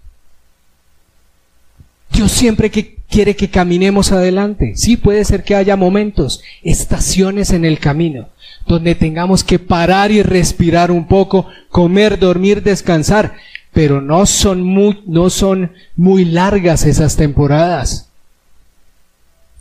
Dios 2.14 2.32
siempre 2.32 2.72
que 2.72 3.00
quiere 3.10 3.36
que 3.36 3.50
caminemos 3.50 4.14
adelante. 4.14 4.72
Sí, 4.78 4.96
puede 4.96 5.26
ser 5.26 5.44
que 5.44 5.54
haya 5.54 5.76
momentos, 5.76 6.42
estaciones 6.64 7.50
en 7.50 7.66
el 7.66 7.80
camino, 7.80 8.30
donde 8.68 8.96
tengamos 8.96 9.44
que 9.44 9.60
parar 9.60 10.14
y 10.14 10.24
respirar 10.24 10.92
un 10.92 11.10
poco, 11.10 11.50
comer, 11.70 12.18
dormir, 12.18 12.64
descansar 12.64 13.36
pero 13.76 14.00
no 14.00 14.26
son 14.26 14.62
muy, 14.62 15.04
no 15.06 15.30
son 15.30 15.74
muy 15.98 16.24
largas 16.24 16.86
esas 16.86 17.18
temporadas. 17.18 18.08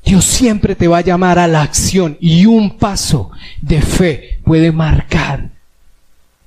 Dios 0.05 0.25
siempre 0.25 0.77
te 0.77 0.87
va 0.87 0.99
a 0.99 1.05
llamar 1.05 1.41
a 1.41 1.49
la 1.49 1.63
acción 1.63 2.17
y 2.21 2.47
un 2.47 2.79
paso 2.79 3.33
de 3.61 3.83
fe 3.83 4.39
puede 4.45 4.71
marcar 4.71 5.51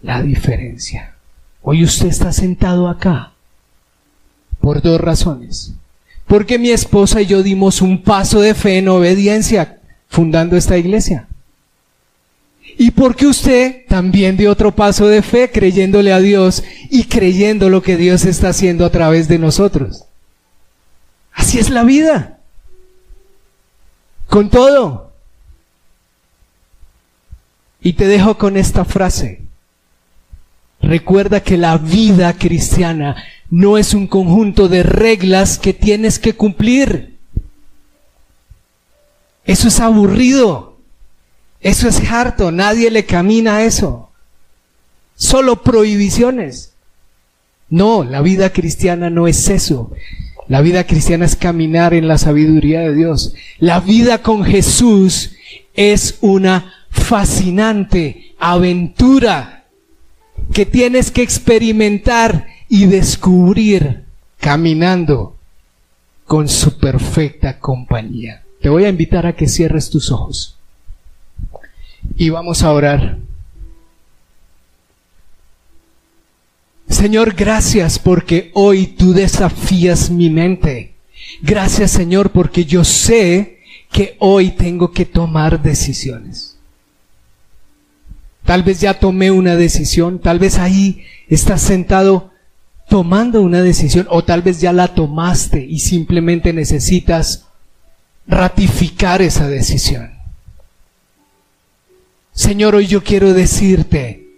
la 0.02 0.22
diferencia. 0.22 1.16
Hoy 1.62 1.84
usted 1.84 2.08
está 2.08 2.32
sentado 2.32 2.88
acá 2.88 3.34
por 4.62 4.82
dos 4.82 5.02
razones. 5.02 5.74
Porque 6.26 6.58
mi 6.58 6.70
esposa 6.70 7.22
y 7.22 7.26
yo 7.26 7.44
dimos 7.44 7.82
un 7.82 8.02
paso 8.02 8.40
de 8.40 8.56
fe 8.56 8.78
en 8.78 8.88
obediencia 8.88 9.80
fundando 10.08 10.56
esta 10.56 10.78
iglesia. 10.78 11.28
Y 12.78 12.92
porque 12.92 13.26
usted 13.26 13.86
también 13.88 14.38
dio 14.38 14.52
otro 14.52 14.76
paso 14.76 15.08
de 15.08 15.24
fe 15.24 15.52
creyéndole 15.52 16.14
a 16.14 16.20
Dios 16.20 16.64
y 16.92 17.06
creyendo 17.06 17.70
lo 17.70 17.82
que 17.82 17.98
Dios 17.98 18.24
está 18.26 18.50
haciendo 18.50 18.86
a 18.86 18.92
través 18.92 19.28
de 19.28 19.40
nosotros. 19.40 20.06
Así 21.34 21.58
es 21.58 21.72
la 21.72 21.84
vida. 21.84 22.38
Con 24.28 24.52
todo. 24.52 25.12
Y 27.82 27.94
te 27.94 28.08
dejo 28.08 28.38
con 28.38 28.58
esta 28.58 28.86
frase. 28.86 29.42
Recuerda 30.80 31.42
que 31.42 31.58
la 31.58 31.80
vida 31.80 32.34
cristiana 32.34 33.16
no 33.50 33.80
es 33.80 33.96
un 33.96 34.06
conjunto 34.06 34.68
de 34.68 34.84
reglas 34.84 35.58
que 35.58 35.74
tienes 35.74 36.20
que 36.20 36.34
cumplir. 36.34 37.18
Eso 39.46 39.68
es 39.70 39.80
aburrido. 39.80 40.77
Eso 41.62 41.88
es 41.88 42.02
harto. 42.12 42.52
Nadie 42.52 42.92
le 42.92 43.06
camina 43.06 43.64
eso. 43.64 44.10
Solo 45.16 45.64
prohibiciones. 45.64 46.74
No, 47.70 48.04
la 48.04 48.22
vida 48.22 48.52
cristiana 48.52 49.10
no 49.10 49.28
es 49.28 49.50
eso. 49.50 49.92
La 50.48 50.62
vida 50.62 50.86
cristiana 50.86 51.26
es 51.26 51.36
caminar 51.36 51.94
en 51.94 52.08
la 52.08 52.18
sabiduría 52.18 52.82
de 52.82 52.96
Dios. 52.96 53.34
La 53.60 53.80
vida 53.80 54.22
con 54.22 54.46
Jesús 54.46 55.32
es 55.74 56.18
una 56.22 56.74
fascinante 56.90 58.34
aventura 58.40 59.66
que 60.54 60.66
tienes 60.66 61.12
que 61.12 61.24
experimentar 61.24 62.48
y 62.70 62.86
descubrir 62.86 64.04
caminando 64.40 65.36
con 66.26 66.48
su 66.48 66.78
perfecta 66.78 67.60
compañía. 67.60 68.44
Te 68.62 68.70
voy 68.70 68.86
a 68.86 68.90
invitar 68.90 69.26
a 69.26 69.36
que 69.36 69.48
cierres 69.48 69.90
tus 69.90 70.12
ojos 70.12 70.57
y 72.16 72.30
vamos 72.30 72.64
a 72.64 72.72
orar. 72.72 73.18
Señor, 76.90 77.34
gracias 77.36 78.00
porque 78.00 78.52
hoy 78.54 78.88
tú 78.88 79.14
desafías 79.14 80.10
mi 80.10 80.30
mente. 80.30 80.96
Gracias, 81.42 81.92
Señor, 81.92 82.32
porque 82.32 82.66
yo 82.66 82.84
sé 82.84 83.60
que 83.92 84.16
hoy 84.20 84.52
tengo 84.52 84.92
que 84.92 85.06
tomar 85.06 85.62
decisiones. 85.62 86.58
Tal 88.46 88.64
vez 88.64 88.80
ya 88.80 88.94
tomé 88.94 89.30
una 89.32 89.58
decisión, 89.58 90.20
tal 90.20 90.40
vez 90.40 90.58
ahí 90.58 91.04
estás 91.28 91.62
sentado 91.62 92.32
tomando 92.88 93.42
una 93.42 93.62
decisión 93.62 94.08
o 94.10 94.24
tal 94.24 94.42
vez 94.42 94.62
ya 94.62 94.72
la 94.72 94.88
tomaste 94.88 95.66
y 95.66 95.80
simplemente 95.80 96.54
necesitas 96.54 97.46
ratificar 98.26 99.22
esa 99.22 99.50
decisión. 99.50 100.17
Señor, 102.38 102.76
hoy 102.76 102.86
yo 102.86 103.04
quiero 103.04 103.34
decirte, 103.34 104.30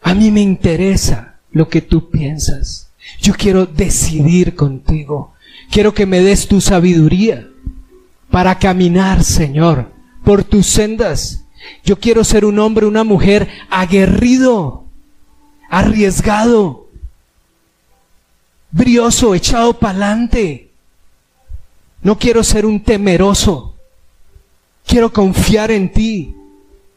a 0.00 0.14
mí 0.14 0.30
me 0.30 0.40
interesa 0.40 1.38
lo 1.50 1.68
que 1.68 1.82
tú 1.82 2.08
piensas. 2.08 2.88
Yo 3.20 3.34
quiero 3.34 3.66
decidir 3.66 4.54
contigo. 4.54 5.34
Quiero 5.70 5.92
que 5.92 6.06
me 6.06 6.20
des 6.20 6.48
tu 6.48 6.62
sabiduría 6.62 7.46
para 8.30 8.58
caminar, 8.58 9.22
Señor, 9.22 9.92
por 10.24 10.44
tus 10.44 10.64
sendas. 10.64 11.44
Yo 11.84 12.00
quiero 12.00 12.24
ser 12.24 12.46
un 12.46 12.58
hombre, 12.58 12.86
una 12.86 13.04
mujer 13.04 13.50
aguerrido, 13.68 14.86
arriesgado, 15.68 16.88
brioso, 18.70 19.34
echado 19.34 19.78
pa'lante. 19.78 20.70
No 22.00 22.16
quiero 22.18 22.42
ser 22.42 22.64
un 22.64 22.82
temeroso. 22.82 23.76
Quiero 24.86 25.12
confiar 25.12 25.70
en 25.70 25.92
ti. 25.92 26.35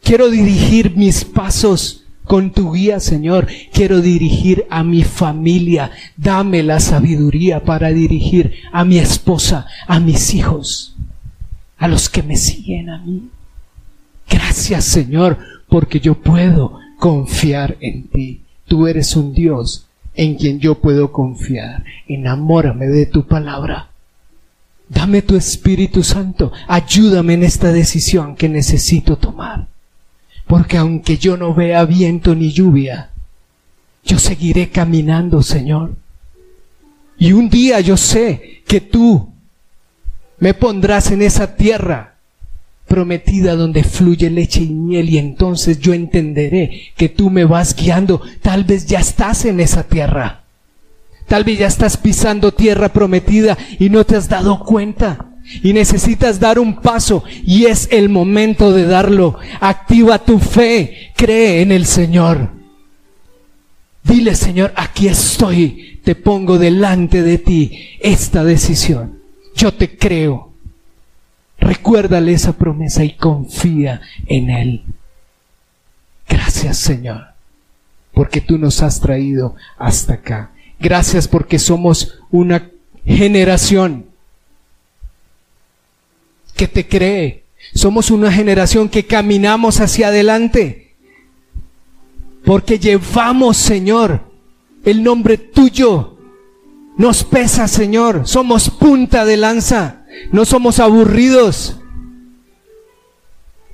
Quiero 0.09 0.31
dirigir 0.31 0.95
mis 0.95 1.23
pasos 1.23 2.03
con 2.23 2.51
tu 2.51 2.73
guía, 2.73 2.99
Señor. 2.99 3.47
Quiero 3.71 4.01
dirigir 4.01 4.65
a 4.71 4.83
mi 4.83 5.03
familia. 5.03 5.91
Dame 6.17 6.63
la 6.63 6.79
sabiduría 6.79 7.63
para 7.63 7.89
dirigir 7.89 8.55
a 8.71 8.83
mi 8.85 8.97
esposa, 8.97 9.67
a 9.85 9.99
mis 9.99 10.33
hijos, 10.33 10.95
a 11.77 11.87
los 11.87 12.09
que 12.09 12.23
me 12.23 12.37
siguen 12.37 12.89
a 12.89 12.97
mí. 12.97 13.29
Gracias, 14.27 14.85
Señor, 14.85 15.37
porque 15.67 15.99
yo 15.99 16.15
puedo 16.15 16.79
confiar 16.97 17.77
en 17.79 18.07
ti. 18.07 18.41
Tú 18.65 18.87
eres 18.87 19.15
un 19.15 19.35
Dios 19.35 19.85
en 20.15 20.37
quien 20.37 20.59
yo 20.59 20.81
puedo 20.81 21.11
confiar. 21.11 21.83
Enamórame 22.07 22.87
de 22.87 23.05
tu 23.05 23.27
palabra. 23.27 23.91
Dame 24.87 25.21
tu 25.21 25.35
Espíritu 25.35 26.01
Santo. 26.01 26.51
Ayúdame 26.67 27.35
en 27.35 27.43
esta 27.43 27.71
decisión 27.71 28.35
que 28.35 28.49
necesito 28.49 29.15
tomar. 29.15 29.67
Porque 30.49 30.77
aunque 30.77 31.19
yo 31.19 31.37
no 31.37 31.53
vea 31.53 31.85
viento 31.85 32.33
ni 32.33 32.51
lluvia, 32.51 33.11
yo 34.03 34.17
seguiré 34.17 34.71
caminando, 34.71 35.43
Señor. 35.43 35.93
Y 37.19 37.33
un 37.33 37.51
día 37.51 37.79
yo 37.81 37.95
sé 37.95 38.63
que 38.65 38.81
tú 38.81 39.29
me 40.39 40.55
pondrás 40.55 41.11
en 41.11 41.21
esa 41.21 41.55
tierra 41.55 42.15
prometida 42.87 43.55
donde 43.55 43.83
fluye 43.83 44.31
leche 44.31 44.61
y 44.61 44.69
miel 44.69 45.11
y 45.11 45.19
entonces 45.19 45.77
yo 45.77 45.93
entenderé 45.93 46.93
que 46.97 47.09
tú 47.09 47.29
me 47.29 47.45
vas 47.45 47.75
guiando. 47.75 48.19
Tal 48.41 48.63
vez 48.63 48.87
ya 48.87 49.01
estás 49.01 49.45
en 49.45 49.59
esa 49.59 49.83
tierra. 49.83 50.45
Tal 51.27 51.43
vez 51.43 51.59
ya 51.59 51.67
estás 51.67 51.95
pisando 51.95 52.55
tierra 52.55 52.89
prometida 52.89 53.55
y 53.77 53.91
no 53.91 54.03
te 54.03 54.15
has 54.15 54.27
dado 54.27 54.61
cuenta 54.65 55.27
y 55.63 55.73
necesitas 55.73 56.39
dar 56.39 56.59
un 56.59 56.75
paso 56.81 57.23
y 57.45 57.65
es 57.65 57.87
el 57.91 58.09
momento 58.09 58.71
de 58.71 58.85
darlo. 58.85 59.37
Activa 59.59 60.19
tu 60.19 60.39
fe, 60.39 61.11
cree 61.15 61.61
en 61.61 61.71
el 61.71 61.85
Señor. 61.85 62.51
Dile, 64.03 64.35
Señor, 64.35 64.73
aquí 64.75 65.07
estoy, 65.07 65.99
te 66.03 66.15
pongo 66.15 66.57
delante 66.57 67.21
de 67.21 67.37
ti 67.37 67.89
esta 67.99 68.43
decisión. 68.43 69.19
Yo 69.55 69.73
te 69.73 69.97
creo. 69.97 70.53
Recuérdale 71.59 72.33
esa 72.33 72.53
promesa 72.53 73.03
y 73.03 73.15
confía 73.15 74.01
en 74.25 74.49
Él. 74.49 74.83
Gracias, 76.27 76.77
Señor, 76.77 77.27
porque 78.13 78.39
tú 78.39 78.57
nos 78.57 78.81
has 78.81 79.01
traído 79.01 79.55
hasta 79.77 80.13
acá. 80.13 80.51
Gracias 80.79 81.27
porque 81.27 81.59
somos 81.59 82.19
una 82.31 82.69
generación 83.05 84.08
que 86.59 86.67
te 86.67 86.85
cree. 86.85 87.45
Somos 87.73 88.11
una 88.11 88.33
generación 88.33 88.89
que 88.89 89.05
caminamos 89.05 89.79
hacia 89.79 90.09
adelante. 90.09 90.93
Porque 92.43 92.77
llevamos, 92.77 93.55
Señor, 93.55 94.29
el 94.83 95.01
nombre 95.01 95.37
tuyo. 95.37 96.17
Nos 96.97 97.23
pesa, 97.23 97.69
Señor. 97.69 98.27
Somos 98.27 98.69
punta 98.69 99.23
de 99.23 99.37
lanza. 99.37 100.03
No 100.33 100.43
somos 100.43 100.81
aburridos. 100.81 101.79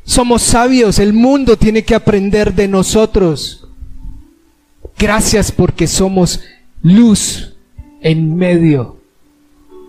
Somos 0.04 0.44
sabios. 0.44 1.00
El 1.00 1.14
mundo 1.14 1.58
tiene 1.58 1.84
que 1.84 1.96
aprender 1.96 2.54
de 2.54 2.68
nosotros. 2.68 3.68
Gracias 4.96 5.52
porque 5.52 5.88
somos 5.88 6.42
luz 6.84 7.56
en 8.02 8.36
medio 8.36 9.02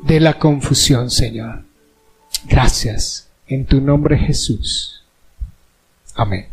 de 0.05 0.19
la 0.19 0.39
confusión, 0.39 1.11
Señor. 1.11 1.66
Gracias. 2.49 3.31
En 3.47 3.65
tu 3.65 3.81
nombre 3.81 4.19
Jesús. 4.19 5.05
Amén. 6.15 6.47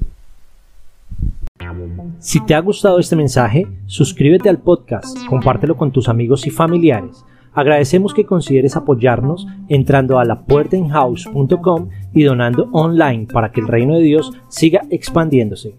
Si 2.19 2.39
te 2.45 2.53
ha 2.53 2.59
gustado 2.59 2.99
este 2.99 3.15
mensaje, 3.15 3.67
suscríbete 3.85 4.49
al 4.49 4.59
podcast, 4.59 5.17
compártelo 5.27 5.75
con 5.77 5.91
tus 5.91 6.09
amigos 6.09 6.45
y 6.45 6.49
familiares. 6.49 7.23
Agradecemos 7.53 8.13
que 8.13 8.25
consideres 8.25 8.75
apoyarnos 8.75 9.47
entrando 9.69 10.19
a 10.19 10.25
lapuertainhouse.com 10.25 11.89
y 12.13 12.23
donando 12.23 12.69
online 12.71 13.27
para 13.31 13.51
que 13.51 13.61
el 13.61 13.67
reino 13.67 13.95
de 13.95 14.03
Dios 14.03 14.31
siga 14.49 14.83
expandiéndose. 14.89 15.75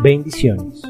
Bendiciones. 0.00 0.82